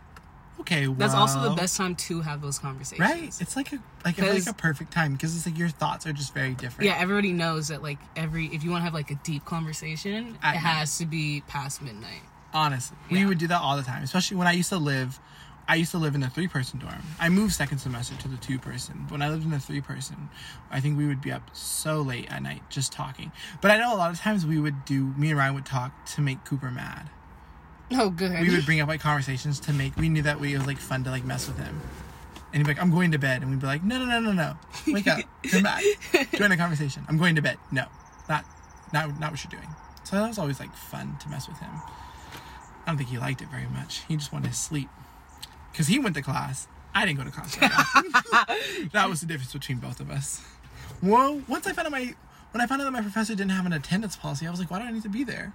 [0.62, 3.00] okay, well, That's also the best time to have those conversations.
[3.00, 3.24] Right?
[3.40, 6.34] It's like a like feel a perfect time because it's like your thoughts are just
[6.34, 6.90] very different.
[6.90, 10.38] Yeah, everybody knows that like every if you want to have like a deep conversation,
[10.42, 12.22] At it has to be past midnight.
[12.54, 15.20] Honestly, we would do that all the time, especially when I used to live.
[15.68, 17.02] I used to live in a three person dorm.
[17.20, 19.08] I moved second semester to the two person.
[19.10, 20.30] When I lived in a three person,
[20.70, 23.32] I think we would be up so late at night just talking.
[23.62, 26.06] But I know a lot of times we would do, me and Ryan would talk
[26.14, 27.10] to make Cooper mad.
[27.92, 28.32] Oh, good.
[28.42, 30.80] We would bring up like conversations to make, we knew that we, it was like
[30.80, 31.80] fun to like mess with him.
[32.52, 33.42] And he'd be like, I'm going to bed.
[33.42, 34.58] And we'd be like, no, no, no, no, no.
[34.88, 35.20] Wake up.
[35.52, 35.84] Come back.
[36.34, 37.06] Join the conversation.
[37.08, 37.58] I'm going to bed.
[37.72, 37.86] No,
[38.28, 38.46] not,
[38.92, 39.70] not, not what you're doing.
[40.04, 41.70] So that was always like fun to mess with him.
[41.74, 44.04] I don't think he liked it very much.
[44.08, 44.90] He just wanted to sleep.
[45.72, 46.68] Because he went to class.
[46.94, 47.58] I didn't go to class.
[47.62, 48.90] often.
[48.94, 50.42] that was the difference between both of us.
[51.04, 52.16] Well, once I found out my,
[52.52, 54.72] when I found out that my professor didn't have an attendance policy, I was like,
[54.72, 55.54] why do I need to be there?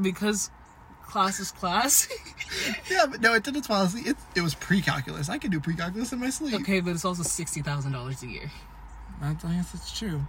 [0.00, 0.50] because
[1.12, 2.08] class is class.
[2.90, 4.00] Yeah, but no attendance policy.
[4.10, 5.28] It, it was pre-calculus.
[5.28, 6.54] I could do pre-calculus in my sleep.
[6.62, 8.50] okay, but it's also sixty thousand dollars a year.
[9.22, 10.22] I guess it's true.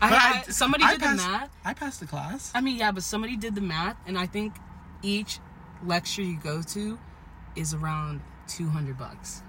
[0.00, 1.50] I, But I- somebody I did passed, the math.
[1.64, 2.52] I passed the class.
[2.54, 4.54] I mean, yeah, but somebody did the math, and I think
[5.02, 5.40] each
[5.84, 6.98] lecture you go to
[7.56, 9.42] is around two hundred bucks.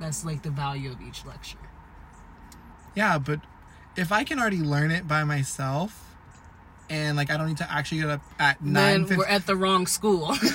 [0.00, 1.58] That's like the value of each lecture.
[2.94, 3.40] Yeah, but
[3.96, 6.05] if I can already learn it by myself,
[6.90, 9.56] and like I don't need to actually get up at nine Then we're at the
[9.56, 10.34] wrong school.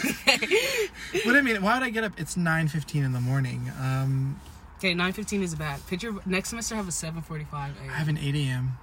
[1.12, 2.13] What do I mean, why would I get up?
[2.17, 3.70] It's nine fifteen in the morning.
[3.82, 4.39] Um,
[4.78, 5.86] okay, nine fifteen is bad.
[5.88, 7.76] Picture next semester I have a seven forty five.
[7.82, 8.78] I have an eight a.m.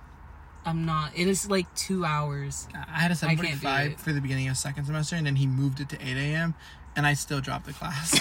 [0.67, 1.13] I'm not.
[1.17, 2.69] It is like two hours.
[2.75, 4.01] I had a seven forty-five it.
[4.01, 6.55] for the beginning of second semester, and then he moved it to eight a.m.
[6.97, 8.19] And I still dropped the class.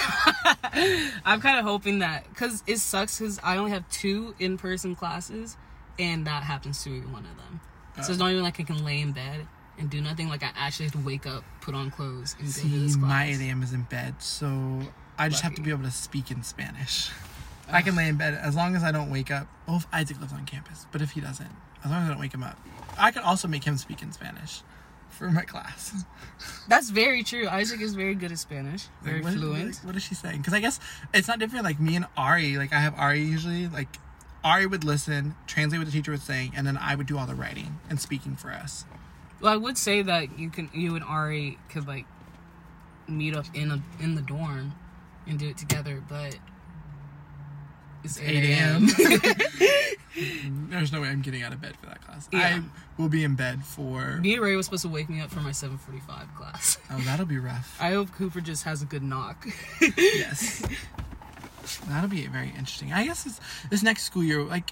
[1.25, 4.95] I'm kind of hoping that because it sucks because I only have two in person
[4.95, 5.57] classes,
[5.99, 7.59] and that happens to be one of them.
[8.03, 9.47] So it's not even like I can lay in bed
[9.79, 10.29] and do nothing.
[10.29, 13.09] Like I actually have to wake up, put on clothes, and go to this class.
[13.09, 13.63] my 8 a.m.
[13.63, 14.79] is in bed, so
[15.17, 17.09] I just have to be able to speak in Spanish.
[17.69, 19.47] I can lay in bed as long as I don't wake up.
[19.67, 21.49] Oh, if Isaac lives on campus, but if he doesn't,
[21.83, 22.57] as long as I don't wake him up,
[22.97, 24.61] I can also make him speak in Spanish
[25.09, 26.03] for my class.
[26.69, 27.47] That's very true.
[27.49, 29.65] Isaac is very good at Spanish, very Like, what, fluent.
[29.75, 30.37] like, what is she saying?
[30.37, 30.79] Because I guess
[31.13, 31.65] it's not different.
[31.65, 33.67] Like me and Ari, like I have Ari usually.
[33.67, 33.89] Like
[34.47, 37.25] Ari would listen, translate what the teacher was saying, and then I would do all
[37.25, 38.85] the writing and speaking for us.
[39.41, 42.05] Well, I would say that you can, you and Ari could like
[43.09, 44.73] meet up in a in the dorm
[45.27, 46.37] and do it together, but
[48.05, 48.87] it's 8 a.m.
[50.69, 52.29] There's no way I'm getting out of bed for that class.
[52.31, 52.61] Yeah.
[52.61, 54.17] I will be in bed for.
[54.21, 56.77] Mia Ray was supposed to wake me up for my 7:45 class.
[56.89, 57.77] Oh, that'll be rough.
[57.81, 59.45] I hope Cooper just has a good knock.
[59.97, 60.63] yes.
[61.87, 62.93] That'll be very interesting.
[62.93, 64.71] I guess this, this next school year, like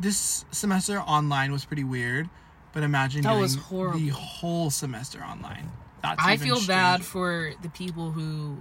[0.00, 2.28] this semester online was pretty weird,
[2.72, 3.98] but imagine That doing was horrible.
[3.98, 5.70] the whole semester online.
[6.02, 8.58] That's I feel bad for the people who,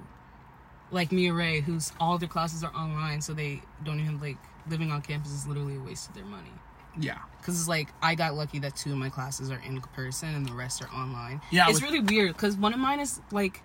[0.92, 4.38] like Mia Ray, whose all their classes are online, so they don't even like
[4.70, 6.52] living on campus is literally a waste of their money.
[7.00, 10.34] Yeah, Cause it's like I got lucky that two of my classes are in person
[10.34, 11.42] and the rest are online.
[11.52, 13.62] Yeah, it's with- really weird because one of mine is like,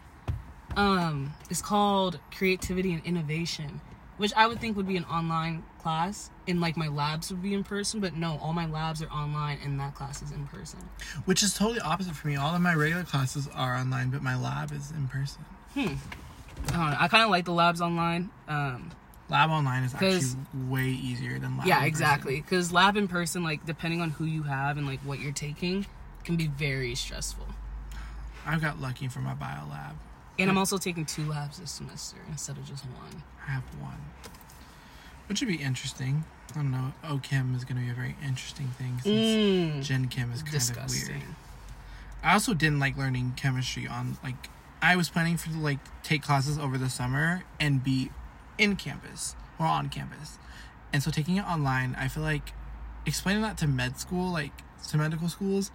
[0.76, 3.80] um, it's called creativity and innovation,
[4.22, 7.54] which I would think would be an online class, and like my labs would be
[7.54, 7.98] in person.
[7.98, 10.78] But no, all my labs are online, and that class is in person.
[11.24, 12.36] which is totally opposite for me.
[12.36, 15.44] All of my regular classes are online, but my lab is in person.
[15.74, 15.94] Hmm.
[16.68, 16.96] I don't know.
[17.00, 18.30] I kind of like the labs online.
[18.46, 18.92] Um,
[19.28, 20.20] Lab online is actually
[20.68, 21.66] way easier than lab.
[21.66, 22.40] yeah, exactly.
[22.40, 25.84] Because lab in person, like depending on who you have and like what you're taking,
[26.22, 27.46] can be very stressful.
[28.46, 29.96] I got lucky for my bio lab.
[30.38, 33.22] And I'm also taking two labs this semester instead of just one.
[33.46, 33.98] I have one,
[35.28, 36.24] which would be interesting.
[36.50, 36.92] I don't know.
[37.04, 40.56] OChem is going to be a very interesting thing since Mm, Gen Chem is kind
[40.56, 41.22] of weird.
[42.22, 44.48] I also didn't like learning chemistry on like
[44.80, 48.10] I was planning for like take classes over the summer and be
[48.58, 50.38] in campus or on campus.
[50.92, 52.52] And so taking it online, I feel like
[53.06, 54.52] explaining that to med school, like
[54.88, 55.70] to medical schools,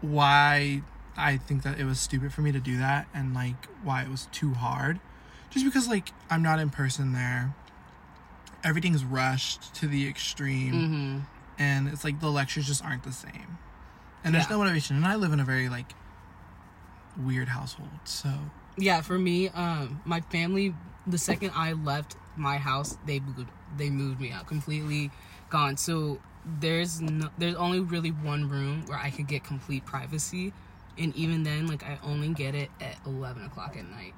[0.00, 0.82] why
[1.18, 4.08] I think that it was stupid for me to do that and like why it
[4.08, 5.00] was too hard.
[5.50, 7.54] Just because like I'm not in person there.
[8.64, 11.18] Everything's rushed to the extreme Mm-hmm.
[11.58, 13.58] and it's like the lectures just aren't the same.
[14.24, 14.96] And there's no motivation.
[14.96, 15.92] And I live in a very like
[17.16, 17.88] weird household.
[18.04, 18.30] So
[18.76, 20.74] Yeah, for me, um, my family.
[21.06, 23.48] The second I left my house, they moved.
[23.76, 25.10] They moved me out completely,
[25.50, 25.76] gone.
[25.76, 26.18] So
[26.60, 30.52] there's no, there's only really one room where I could get complete privacy,
[30.98, 34.14] and even then, like I only get it at eleven o'clock at night.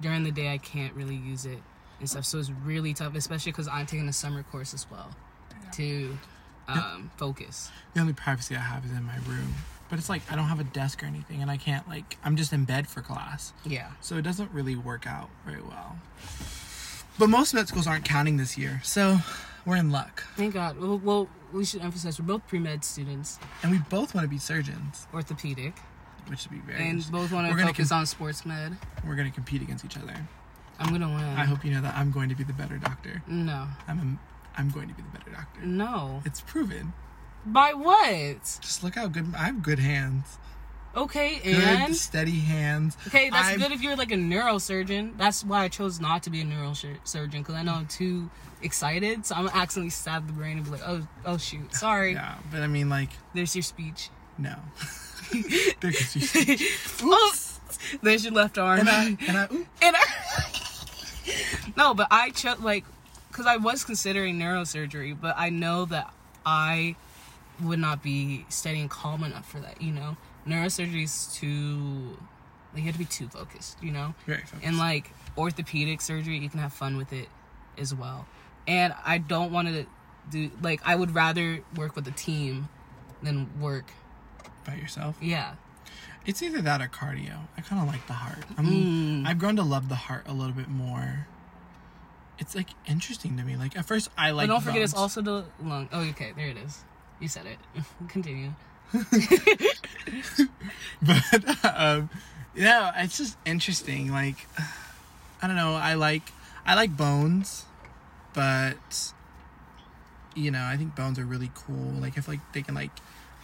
[0.00, 1.58] During the day, I can't really use it
[2.00, 2.24] and stuff.
[2.24, 5.10] So it's really tough, especially because I'm taking a summer course as well,
[5.74, 6.18] to
[6.68, 7.70] um, focus.
[7.94, 9.54] the only privacy I have is in my room.
[9.90, 12.36] But it's like I don't have a desk or anything and I can't like I'm
[12.36, 13.52] just in bed for class.
[13.64, 13.90] Yeah.
[14.00, 15.96] So it doesn't really work out very well.
[17.18, 18.80] But most med schools aren't counting this year.
[18.82, 19.18] So
[19.66, 20.24] we're in luck.
[20.36, 20.78] Thank God.
[20.78, 24.28] Well, well, we should emphasize we're both pre med students, And we both want to
[24.28, 25.74] be surgeons, orthopedic.
[26.28, 28.76] Which would be very and both want to focus com- on sports med.
[29.06, 30.14] we're gonna compete against each other.
[30.78, 31.22] I'm gonna win.
[31.24, 33.22] I hope you know that I'm going to be the better doctor.
[33.26, 33.98] No, I'm
[34.56, 35.60] a, I'm going to be the better doctor.
[35.64, 36.22] no.
[36.24, 36.92] It's proven.
[37.46, 38.58] By what?
[38.62, 40.38] Just look how good I have good hands.
[40.96, 42.96] Okay, Good and steady hands.
[43.08, 45.18] okay, that's I'm- good if you're like a neurosurgeon.
[45.18, 48.30] That's why I chose not to be a neurosurgeon because I know I'm too
[48.62, 52.12] excited, so I'm gonna accidentally stab the brain and be like, oh, oh shoot, sorry.
[52.12, 54.08] Yeah, but I mean like There's your speech.
[54.38, 54.54] no.
[55.80, 56.56] there goes you.
[57.02, 57.32] Oh,
[58.02, 58.80] there's your left arm.
[58.80, 62.84] And I and I ooh, And I- no, but I chose like
[63.30, 66.12] because I was considering neurosurgery, but I know that
[66.46, 66.96] I
[67.62, 69.80] would not be steady and calm enough for that.
[69.82, 72.16] You know, neurosurgery is too
[72.72, 73.78] like you have to be too focused.
[73.82, 74.62] You know, very focused.
[74.64, 77.28] and like orthopedic surgery, you can have fun with it
[77.78, 78.26] as well.
[78.66, 79.86] And I don't want to
[80.30, 82.68] do like I would rather work with a team
[83.22, 83.90] than work.
[84.64, 85.16] By yourself.
[85.20, 85.54] Yeah,
[86.26, 87.40] It's either that or cardio.
[87.56, 88.44] I kind of like the heart.
[88.56, 89.26] I'm, Mm.
[89.26, 91.26] I've grown to love the heart a little bit more.
[92.38, 93.56] It's like interesting to me.
[93.56, 94.48] Like at first, I like.
[94.48, 95.88] but don't forget it's also the lung.
[95.92, 96.82] Oh, okay, there it is.
[97.20, 97.58] You said it.
[98.08, 98.54] Continue.
[101.02, 102.10] but um,
[102.54, 104.10] yeah, it's just interesting.
[104.10, 104.46] Like
[105.42, 105.74] I don't know.
[105.74, 106.22] I like
[106.66, 107.66] I like bones,
[108.32, 109.12] but
[110.34, 111.92] you know, I think bones are really cool.
[112.00, 112.90] Like if like they can like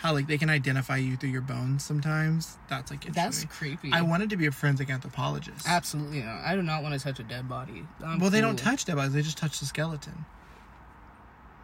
[0.00, 2.56] how like they can identify you through your bones sometimes.
[2.68, 3.90] That's like That's creepy.
[3.92, 5.66] I wanted to be a forensic anthropologist.
[5.68, 6.42] Absolutely not.
[6.42, 7.84] I do not want to touch a dead body.
[8.04, 10.24] I'm Well, they don't touch dead bodies; they just touch the skeleton.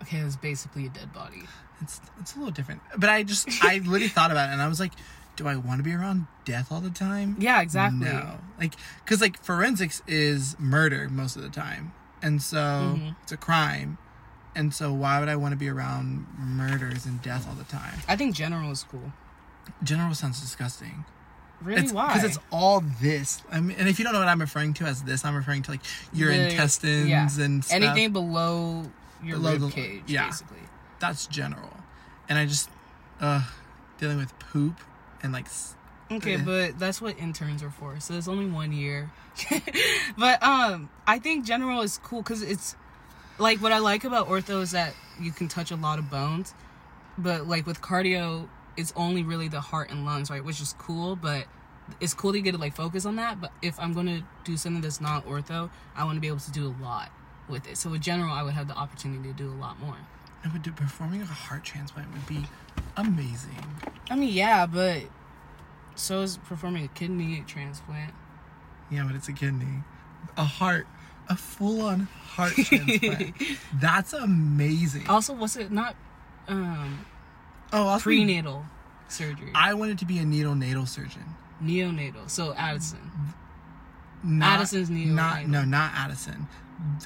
[0.03, 1.43] Okay, it's basically a dead body.
[1.81, 2.83] It's it's a little different.
[2.99, 4.93] But I just I literally thought about it, and I was like,
[5.37, 7.37] do I want to be around death all the time?
[7.39, 8.07] Yeah, exactly.
[8.07, 13.17] No, like because like forensics is murder most of the time, and so Mhm.
[13.23, 13.97] it's a crime,
[14.57, 17.95] and so why would I want to be around murders and death all the time?
[18.09, 19.13] I think general is cool.
[19.85, 21.05] General sounds disgusting.
[21.63, 21.83] Really?
[21.83, 22.09] It's, Why?
[22.09, 23.43] Because it's all this.
[23.51, 25.63] I mean, and if you don't know what I'm referring to as this, I'm referring
[25.63, 25.81] to like
[26.13, 27.29] your The- intestines yeah.
[27.45, 27.77] and stuff.
[27.77, 28.85] anything below
[29.25, 30.27] your Below rib the- cage, yeah.
[30.27, 30.59] basically.
[30.99, 31.77] That's general,
[32.29, 32.69] and I just
[33.21, 33.43] uh
[33.99, 34.79] dealing with poop
[35.23, 35.47] and like
[36.11, 36.43] Okay, Yeah.
[36.45, 37.99] but that's what interns are for.
[38.01, 39.11] So it's only one year.
[40.19, 42.77] but um, I think general is cool because it's
[43.39, 46.55] like what I like about ortho is that you can touch a lot of bones,
[47.19, 50.45] but like with cardio, it's only really the heart and lungs, right?
[50.45, 51.47] Which is cool, but
[52.01, 53.41] it's cool to get to like focus on that.
[53.41, 56.53] But if I'm gonna do something that's not ortho, I want to be able to
[56.53, 57.11] do a lot
[57.49, 57.77] with it.
[57.77, 59.97] So in general, I would have the opportunity to do a lot more.
[60.45, 62.45] I would do performing a heart transplant would be
[62.97, 63.65] amazing.
[64.11, 65.03] I mean, yeah, but
[65.95, 68.13] so is performing a kidney transplant.
[68.91, 69.83] Yeah, but it's a kidney,
[70.37, 70.87] a heart,
[71.29, 73.35] a full-on heart transplant.
[73.81, 75.07] That's amazing.
[75.09, 75.97] Also, was it not
[76.49, 77.05] um
[77.73, 78.65] Oh, also, prenatal
[79.09, 79.51] surgery?
[79.55, 81.25] I wanted to be a neonatal surgeon.
[81.63, 82.29] Neonatal.
[82.31, 83.11] So Addison.
[84.23, 85.15] Not, Addison's neonatal.
[85.15, 86.47] Not no, not Addison.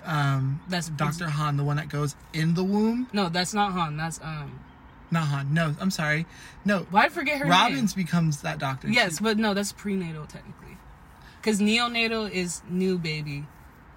[0.05, 1.29] Um, That's Dr.
[1.29, 3.07] Han, the one that goes in the womb.
[3.13, 3.97] No, that's not Han.
[3.97, 4.59] That's um.
[5.13, 5.55] Not Han.
[5.55, 6.27] No, I'm sorry.
[6.65, 7.53] No, Why I forget her name?
[7.53, 8.89] Robbins becomes that doctor.
[8.89, 8.95] name?
[8.95, 10.77] Yes, but no, that's prenatal technically.
[11.41, 13.47] Because neonatal is new baby,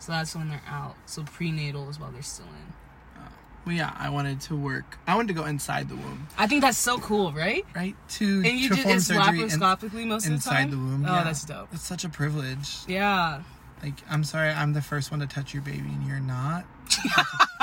[0.04, 0.96] so that's when they're out.
[1.06, 2.74] So prenatal is while they're still in.
[3.18, 3.22] Oh.
[3.66, 4.98] Well, yeah, I wanted to work.
[5.08, 7.66] I wanted to go inside the womb, I think that's so cool, right?
[7.76, 7.96] right?
[8.16, 10.64] To And you just it's surgery in- laparoscopically most of the time.
[10.68, 11.06] inside the womb.
[11.08, 11.24] Oh, yeah.
[11.24, 11.70] that's dope.
[11.72, 12.80] It's such a privilege.
[12.88, 13.42] Yeah.
[13.82, 16.66] Like, I'm sorry, I'm the first one to touch your baby, and you're not.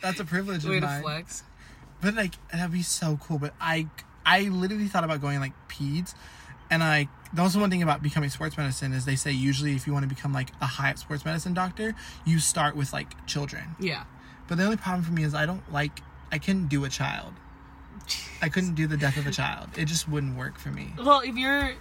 [0.00, 1.02] That's a privilege Way to mine.
[1.02, 1.42] flex.
[2.02, 3.38] But like, that'd be so cool.
[3.38, 3.88] But I,
[4.26, 6.14] I literally thought about going like peds,
[6.74, 9.86] And like the also one thing about becoming sports medicine is they say usually if
[9.86, 13.76] you want to become like a high sports medicine doctor, you start with like children.
[13.78, 14.04] Yeah.
[14.48, 16.00] But the only problem for me is I don't like
[16.32, 17.32] I couldn't do a child.
[18.42, 19.68] I couldn't do the death of a child.
[19.78, 20.92] It just wouldn't work for me.
[20.98, 21.74] Well, if you're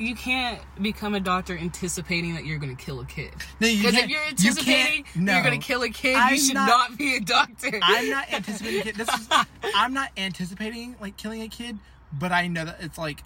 [0.00, 3.30] you can't become a doctor anticipating that you're going to kill a kid.
[3.60, 5.42] No, you Because if you're anticipating you're no.
[5.44, 7.78] going to kill a kid, I'm you should not- not, be a doctor.
[7.80, 9.28] I'm not anticipating this is
[9.76, 11.78] I'm not anticipating like killing a kid,
[12.12, 13.22] but I know that it's like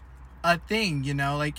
[0.54, 1.59] a thing, you know, like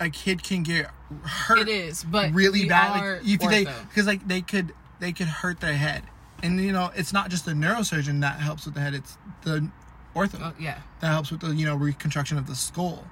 [0.00, 0.90] a kid can get
[1.24, 5.28] hurt It is, but really bad like you they because like they could they could
[5.28, 6.02] hurt their head.
[6.42, 9.68] And you know, it's not just the neurosurgeon that helps with the head, it's the
[10.14, 10.78] ortho Oh, yeah.
[11.00, 13.04] that helps with the you know reconstruction of the skull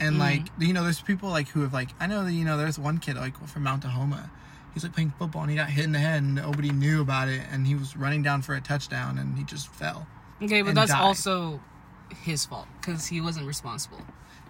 [0.00, 0.20] and Mm-hmm.
[0.20, 2.78] like you know there's people like who have like i know that you know there's
[2.78, 4.30] one kid like from mount Tahoma.
[4.72, 7.28] he's like playing football and he got hit in the head and nobody knew about
[7.28, 10.06] it and he was running down for a touchdown and he just fell
[10.42, 11.02] Okay, but that's died.
[11.02, 11.60] also
[12.14, 14.00] his fault because he wasn't responsible.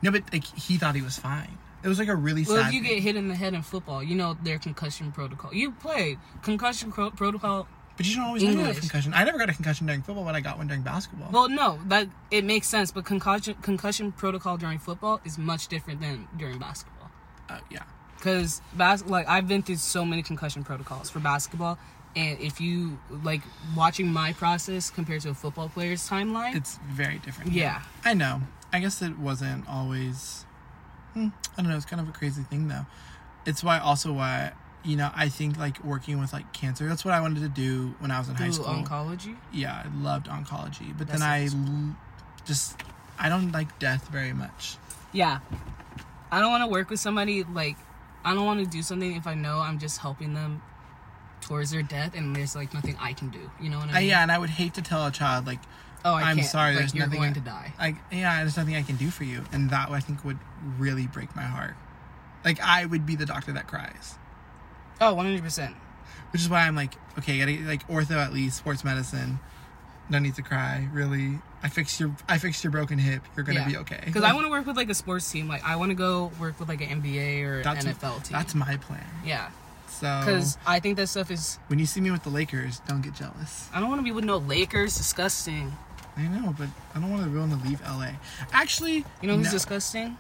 [0.03, 2.69] no but like he thought he was fine it was like a really Well, sad
[2.69, 2.95] if you thing.
[2.95, 5.53] get hit in the head in football, you know their concussion protocol.
[5.53, 7.67] You played concussion pro- protocol.
[7.97, 10.25] but you don't always you have a concussion i never got a concussion during football
[10.25, 14.13] but i got one during basketball Well, no, that it makes sense, but concussion concussion
[14.13, 17.11] protocol during football is much different than during basketball.
[17.51, 17.83] uh, yeah
[18.17, 21.79] Because bas- like I've been through so many concussion protocols for basketball,
[22.15, 23.43] and if you like
[23.77, 27.53] watching my process compared to a football player's timeline, it's very different.
[27.53, 28.43] Yeah, i know.
[28.73, 30.47] I guess it wasn't always
[31.13, 32.87] hmm, i don't know it's kind of a crazy thing though.
[33.45, 34.53] It's why also why
[34.85, 37.95] you know i think like working with like cancer that's what i wanted to do
[38.01, 38.67] when i was in high school.
[38.67, 39.37] oncology.
[39.53, 41.49] yeah i loved oncology but That's then i
[42.45, 42.77] just
[43.17, 44.77] i don't like death very much.
[45.13, 45.41] Yeah,
[46.31, 47.77] I don't want to work with somebody like
[48.25, 50.63] I don't want to do something if I know I'm just helping them
[51.53, 53.51] towards their death and there's like nothing I can do.
[53.61, 54.09] You know what I mean?
[54.09, 55.61] yeah and i would hate to tell a child like
[56.05, 56.49] Oh, I I'm can't.
[56.49, 57.75] sorry, Like, there's you're nothing going I- to die.
[57.79, 60.39] like yeah there's nothing i can do for you and that i think would
[60.79, 61.75] really break my heart
[62.45, 64.19] like i would be the doctor that cries
[65.01, 65.75] Oh, 100 percent.
[66.33, 69.39] which is why i'm like okay gotta get, like ortho at least sports medicine
[70.09, 73.65] no need to cry really i fixed your i fixed your broken hip you're gonna
[73.67, 75.47] be okay Because I want to work with like a sports team.
[75.47, 78.33] Like I want to go work with like an NBA or that's NFL team.
[78.33, 79.51] that's my plan yeah.
[80.01, 81.59] So Because I think that stuff is.
[81.69, 84.13] when you see me with the lakers don't get jealous I don't want to be
[84.13, 84.97] with no Lakers.
[84.97, 85.73] Disgusting.
[86.17, 88.09] i know but i don't want everyone to leave la
[88.53, 89.53] actually You know who's no.
[89.53, 90.17] disgusting?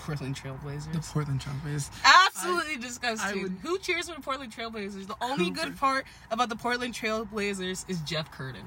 [0.00, 0.92] Portland Trailblazers.
[0.92, 1.88] the portland trailblazers
[2.26, 3.38] Absolutely disgusting.
[3.38, 5.06] I would- Who cheers for the Portland Trailblazers?
[5.06, 5.64] The only Cooper.
[5.64, 8.66] good part about the Portland Trailblazers is Jeff Curtin.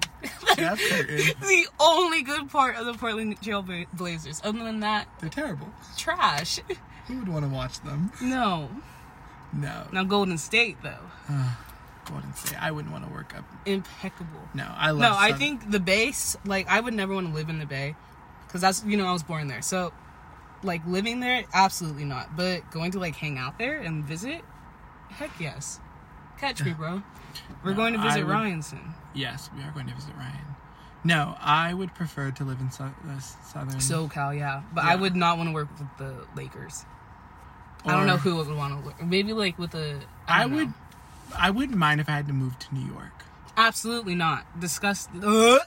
[0.55, 1.17] Jeff Curtin.
[1.41, 4.41] the only good part of the Portland Trailblazers.
[4.43, 6.59] Other than that, they're terrible trash.
[7.07, 8.69] who would want to watch them no.
[9.53, 11.05] No Now Golden State though,
[12.05, 14.39] golden state i wouldn't want to work up impeccable.
[14.53, 16.37] no i love No, I think the base.
[16.45, 17.95] Like, I would never want to live in the Bay,
[18.47, 19.61] because that's you know I was born there.
[19.61, 19.91] So,
[20.63, 22.35] like living there, absolutely not.
[22.37, 24.41] But going to like hang out there and visit,
[25.09, 25.79] heck yes.
[26.39, 27.01] Catch me, bro.
[27.63, 28.93] We're No, going to visit would- Ryan soon.
[29.13, 30.55] Yes, we are going to visit Ryan.
[31.03, 33.79] No, I would prefer to live in so- uh, southern.
[33.79, 34.61] SoCal, yeah.
[34.73, 36.85] But I would not want to work with the Lakers.
[37.85, 39.01] I don't know who would want to work.
[39.03, 39.99] Maybe like with a.
[40.27, 40.67] I, I, would.
[40.67, 40.73] know.
[41.37, 43.23] I wouldn't mind if I had to move to New York.
[43.55, 44.45] Absolutely not.
[44.59, 45.23] Disgusting.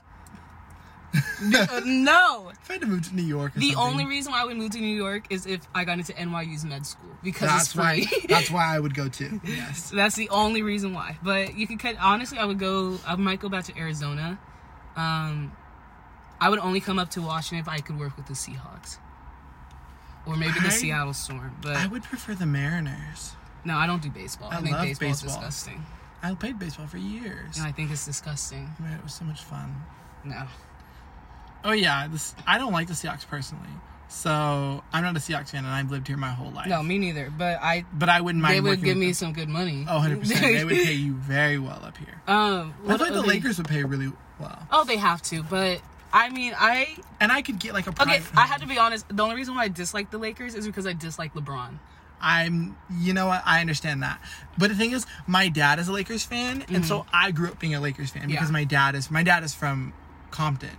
[1.42, 2.51] Uh, no.
[2.62, 4.44] If I had to move to New York, or The something, only reason why I
[4.44, 7.75] would move to New York is if I got into NYU's med school because that's
[7.75, 8.05] why.
[8.29, 9.40] That's why I would go too.
[9.44, 9.90] Yes.
[9.90, 11.18] That's the only reason why.
[11.23, 11.96] But you could cut.
[11.99, 12.99] Honestly, I would go.
[13.05, 14.38] I might go back to Arizona.
[14.96, 15.53] Um,
[16.40, 18.99] I would only come up to Washington if I could work with the Seahawks,
[20.27, 21.57] or maybe the I- Seattle Storm.
[21.63, 23.33] But I would prefer the Mariners.
[23.65, 24.49] no, I don't do baseball.
[24.51, 25.35] I, I think love baseball baseball.
[25.37, 25.85] disgusting,
[26.23, 27.57] I played baseball for years.
[27.59, 28.69] and I think it's disgusting.
[28.79, 29.75] Man, it was so much fun.
[30.25, 30.43] No,
[31.65, 33.69] Oh yeah, this I don't like the Seahawks personally.
[34.09, 36.67] So I'm not a Seahawks fan, and I've lived here my whole life.
[36.67, 37.31] no, me neither.
[37.37, 38.57] But I, but I wouldn't mind.
[38.57, 39.15] they would give me them.
[39.15, 39.87] some good money.
[39.89, 40.41] Oh, 100 percent.
[40.43, 42.21] They would pay you very well up here.
[42.27, 45.43] Um, I thought the Lakers would pay really well, Oh, they have to.
[45.45, 45.81] But
[46.12, 47.90] I mean, I and I could get like a.
[47.90, 48.05] okay.
[48.05, 49.07] private I had to be honest.
[49.09, 51.79] The only reason why I dislike the Lakers is because I dislike LeBron.
[52.23, 53.42] I'm, you know what?
[53.46, 54.20] I understand that.
[54.59, 57.59] But the thing is, my dad is a Lakers fan, and so I grew up
[57.59, 58.55] being a Lakers fan because Mm-hmm.
[58.57, 58.61] Yeah.
[58.61, 59.94] my dad is my dad is from
[60.31, 60.77] Compton,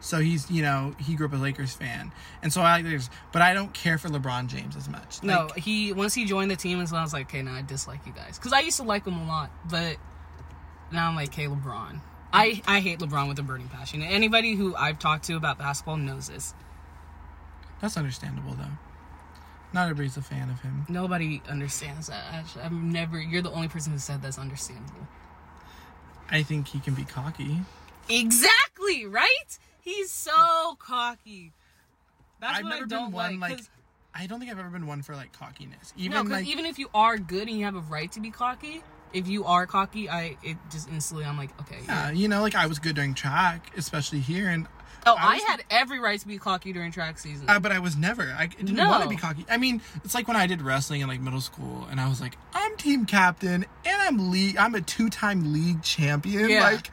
[0.00, 3.08] so he's you know he grew up a Lakers fan, and so I like Lakers.
[3.32, 5.22] But I don't care for LeBron James as much.
[5.22, 7.54] No, Like, he once he joined the team, and so I was like, okay, now
[7.54, 9.96] I dislike you guys because I used to like him a lot, but
[10.90, 12.00] now I'm like, okay, LeBron.
[12.32, 14.02] I I hate LeBron with a burning passion.
[14.02, 16.54] Anybody who I've talked to about basketball knows this.
[17.80, 18.78] that's understandable though.
[19.74, 20.84] Not everybody's a fan of him.
[20.88, 22.24] Nobody understands that.
[22.32, 23.20] Actually, I've never.
[23.20, 25.06] You're the only person who said that's understandable.
[26.30, 27.58] I think he can be cocky.
[28.08, 29.58] Exactly right.
[29.80, 31.52] He's so cocky.
[32.40, 33.50] That's I've what never I don't been one like.
[33.52, 33.60] like.
[34.14, 35.94] I don't think I've ever been one for like cockiness.
[35.96, 38.30] no, because like even if you are good and you have a right to be
[38.30, 41.78] cocky, if you are cocky, I it just instantly I'm like, okay.
[41.86, 44.66] yeah, you know, like I was good during track, especially here, and
[45.04, 47.50] Oh, I I, had every right to be cocky during track season.
[47.50, 48.22] uh, but I was never.
[48.38, 48.88] I didn't No.
[48.88, 49.44] want to be cocky.
[49.50, 52.20] I mean, it's like when I did wrestling in like middle school, and I was
[52.20, 54.56] like, I'm team captain, and I'm league.
[54.58, 56.48] I'm a two-time league champion.
[56.50, 56.62] Yeah.
[56.62, 56.88] Like,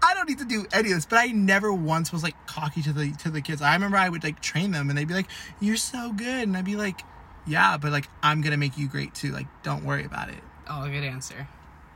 [0.00, 1.06] I don't need to do any of this.
[1.06, 3.60] But I never once was like cocky to the to the kids.
[3.62, 5.26] I remember I would like train them, and they'd be like,
[5.58, 7.00] "You're so good," and I'd be like,
[7.48, 9.32] "Yeah, but like I'm gonna make you great too.
[9.32, 10.38] Like, don't worry about it."
[10.70, 11.48] Oh, good answer.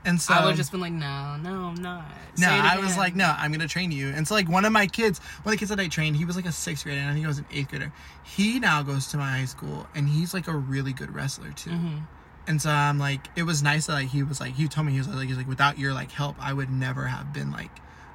[0.06, 2.04] And so I would have just been like, no, no, I'm not.
[2.38, 4.08] No, Say I was like, no, I'm gonna train you.
[4.08, 6.24] And so like one of my kids, one of the kids that I trained, he
[6.24, 7.92] was like a sixth grader, and I think I was an eighth grader.
[8.22, 11.70] He now goes to my high school, and he's like a really good wrestler too.
[11.70, 11.98] Mm-hmm.
[12.46, 14.92] And so I'm like, it was nice that like he was like, he told me
[14.92, 17.70] he was like, he's like, without your like help, I would never have been like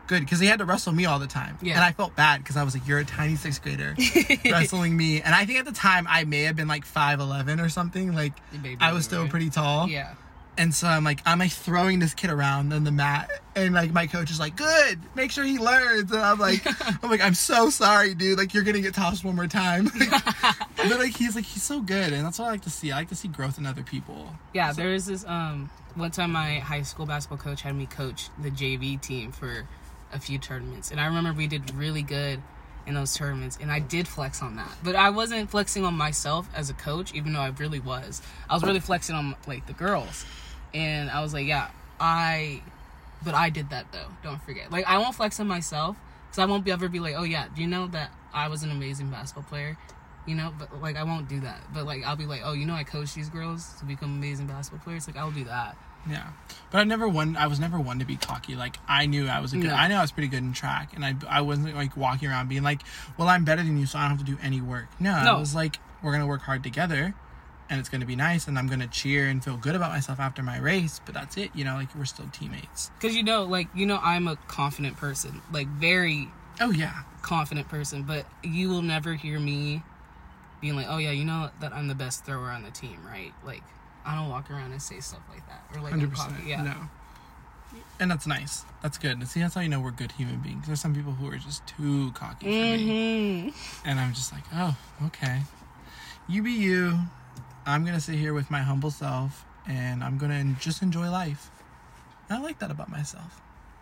[0.05, 1.57] good because he had to wrestle me all the time.
[1.61, 1.75] Yeah.
[1.75, 3.95] And I felt bad because I was like, you're a tiny sixth grader
[4.45, 7.59] wrestling me, and I think at the time I may have been like five eleven
[7.59, 8.13] or something.
[8.13, 8.33] Like
[8.79, 9.31] I was still right?
[9.31, 9.89] pretty tall.
[9.89, 10.13] Yeah.
[10.59, 13.93] And so I'm like, I'm like throwing this kid around on the mat, and like
[13.93, 16.67] my coach is like, "Good, make sure he learns." And I'm like,
[17.03, 18.37] I'm like, I'm so sorry, dude.
[18.37, 19.85] Like you're gonna get tossed one more time.
[20.75, 22.91] but like he's like he's so good, and that's what I like to see.
[22.91, 24.35] I like to see growth in other people.
[24.53, 28.29] Yeah, there was this um one time my high school basketball coach had me coach
[28.41, 29.65] the JV team for
[30.11, 30.91] a few tournaments.
[30.91, 32.41] And I remember we did really good
[32.85, 34.71] in those tournaments and I did flex on that.
[34.83, 38.21] But I wasn't flexing on myself as a coach even though I really was.
[38.49, 40.25] I was really flexing on like the girls.
[40.73, 42.61] And I was like, yeah, I
[43.23, 44.07] but I did that though.
[44.23, 44.71] Don't forget.
[44.71, 45.97] Like I won't flex on myself
[46.29, 48.63] cuz I won't be ever be like, "Oh yeah, do you know that I was
[48.63, 49.77] an amazing basketball player?"
[50.25, 51.61] You know, but like I won't do that.
[51.73, 54.47] But like I'll be like, "Oh, you know I coach these girls to become amazing
[54.47, 55.75] basketball players." Like I'll do that.
[56.09, 56.27] Yeah,
[56.71, 57.35] but I never one.
[57.35, 58.55] I was never one to be cocky.
[58.55, 59.67] Like I knew I was a good.
[59.67, 59.73] No.
[59.73, 62.47] I knew I was pretty good in track, and I I wasn't like walking around
[62.47, 62.81] being like,
[63.17, 65.35] "Well, I'm better than you, so I don't have to do any work." No, No.
[65.35, 67.15] I was like, "We're gonna work hard together."
[67.71, 70.41] And it's gonna be nice, and I'm gonna cheer and feel good about myself after
[70.41, 70.99] my race.
[71.05, 71.75] But that's it, you know.
[71.75, 72.89] Like we're still teammates.
[72.99, 75.41] Cuz you know, like you know I'm a confident person.
[75.51, 79.83] Like very Oh yeah, confident person, but you will never hear me
[80.61, 83.33] being like, "Oh yeah, you know that I'm the best thrower on the team, right?"
[83.45, 83.61] Like
[84.03, 86.33] I don't walk around and say stuff like that or like I'm hundred percent.
[86.45, 86.63] Yeah.
[86.63, 86.89] No,
[87.99, 88.65] and that's nice.
[88.81, 89.25] That's good.
[89.27, 90.65] See, that's how you know we're good human beings.
[90.65, 93.53] There's some people who are just too cocky for me, Mhm.
[93.85, 95.43] and I'm just like, oh, okay.
[96.27, 96.99] You be you.
[97.69, 101.49] I'm gonna sit here with my humble self, and I'm gonna just enjoy life.
[102.29, 103.41] And I like that about myself.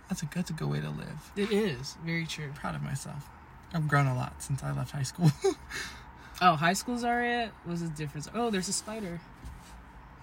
[0.09, 1.31] That's a good, that's a good way to live.
[1.35, 2.51] It is very true.
[2.55, 3.27] Proud of myself.
[3.73, 5.31] I've grown a lot since I left high school.
[6.39, 7.49] Oh, high school's alright.
[7.65, 8.29] What's the difference?
[8.31, 9.19] Oh, there's a spider.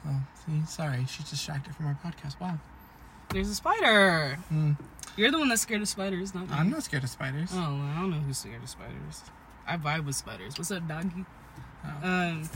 [0.07, 2.39] oh, see, sorry, she's distracted from our podcast.
[2.41, 2.57] Wow.
[3.31, 4.39] There's a spider.
[4.53, 4.77] Mm,
[5.17, 6.55] You're the one that's scared of spiders, not me.
[6.55, 7.51] I'm not scared of spiders.
[7.53, 9.23] Oh, well, I don't know who's scared of spiders.
[9.67, 10.57] I vibe with spiders.
[10.57, 11.25] What's up, doggy?
[11.85, 12.09] Oh.
[12.09, 12.49] Um.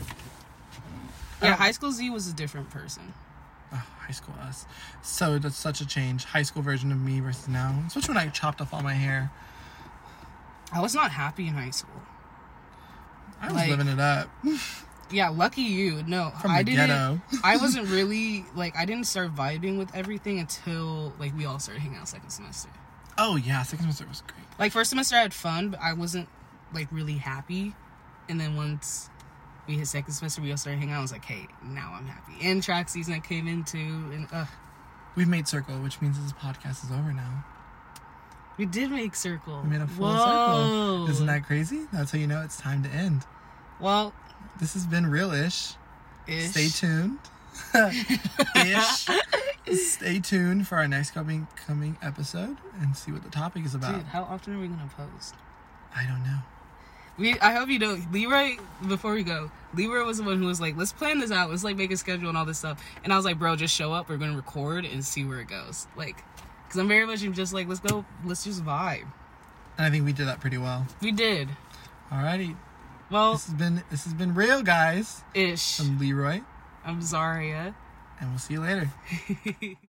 [1.41, 1.55] Yeah, Oh.
[1.55, 3.13] high school Z was a different person.
[3.71, 4.65] Oh, high school us.
[5.03, 6.25] So that's such a change.
[6.25, 7.83] High school version of me versus now.
[7.87, 9.31] Especially when I chopped off all my hair.
[10.73, 12.01] I was not happy in high school.
[13.41, 14.29] I was Like- living it up.
[15.11, 16.03] Yeah, lucky you.
[16.03, 16.85] No, From I didn't.
[16.87, 17.19] ghetto.
[17.43, 21.81] I wasn't really like I didn't start vibing with everything until like we all started
[21.81, 22.69] hanging out second semester.
[23.17, 24.45] Oh yeah, second semester was great.
[24.59, 26.29] Like first semester I had fun, but I wasn't
[26.75, 27.73] like really happy.
[28.29, 29.09] And then once
[29.69, 30.99] we hit second semester, we all started hanging out.
[30.99, 32.33] I was like, hey, now I'm happy.
[32.41, 34.45] And track season I came into, and uh,
[35.15, 37.43] We've made circle, which means this podcast is over now.
[38.57, 39.61] we did make circle.
[39.63, 40.97] We made a full Whoa.
[41.05, 41.09] circle.
[41.11, 41.85] Isn't that crazy?
[41.93, 43.23] That's how you know it's time to end.
[43.79, 44.13] well?
[44.59, 45.73] This has been real-ish.
[46.27, 46.49] Ish.
[46.49, 47.19] Stay tuned.
[48.55, 49.07] Ish.
[49.77, 53.95] Stay tuned for our next coming coming episode and see what the topic is about.
[53.95, 55.35] Dude, how often are we gonna post?
[55.95, 56.39] I don't know.
[57.19, 58.57] We, I hope you know, Leroy.
[58.87, 61.49] Before we go, Leroy was the one who was like, "Let's plan this out.
[61.49, 63.75] Let's like make a schedule and all this stuff." And I was like, "Bro, just
[63.75, 64.07] show up.
[64.09, 66.23] We're gonna record and see where it goes." Like,
[66.67, 68.05] because I'm very much just like, "Let's go.
[68.25, 69.05] Let's just vibe."
[69.77, 70.87] And I think we did that pretty well.
[71.01, 71.49] We did.
[72.11, 72.55] Alrighty.
[73.11, 75.23] Well, This has been this has been real, guys.
[75.33, 75.79] ish.
[75.79, 76.41] I'm Leroy,
[76.85, 77.75] I'm Zaria.
[78.19, 78.89] and we'll see you later.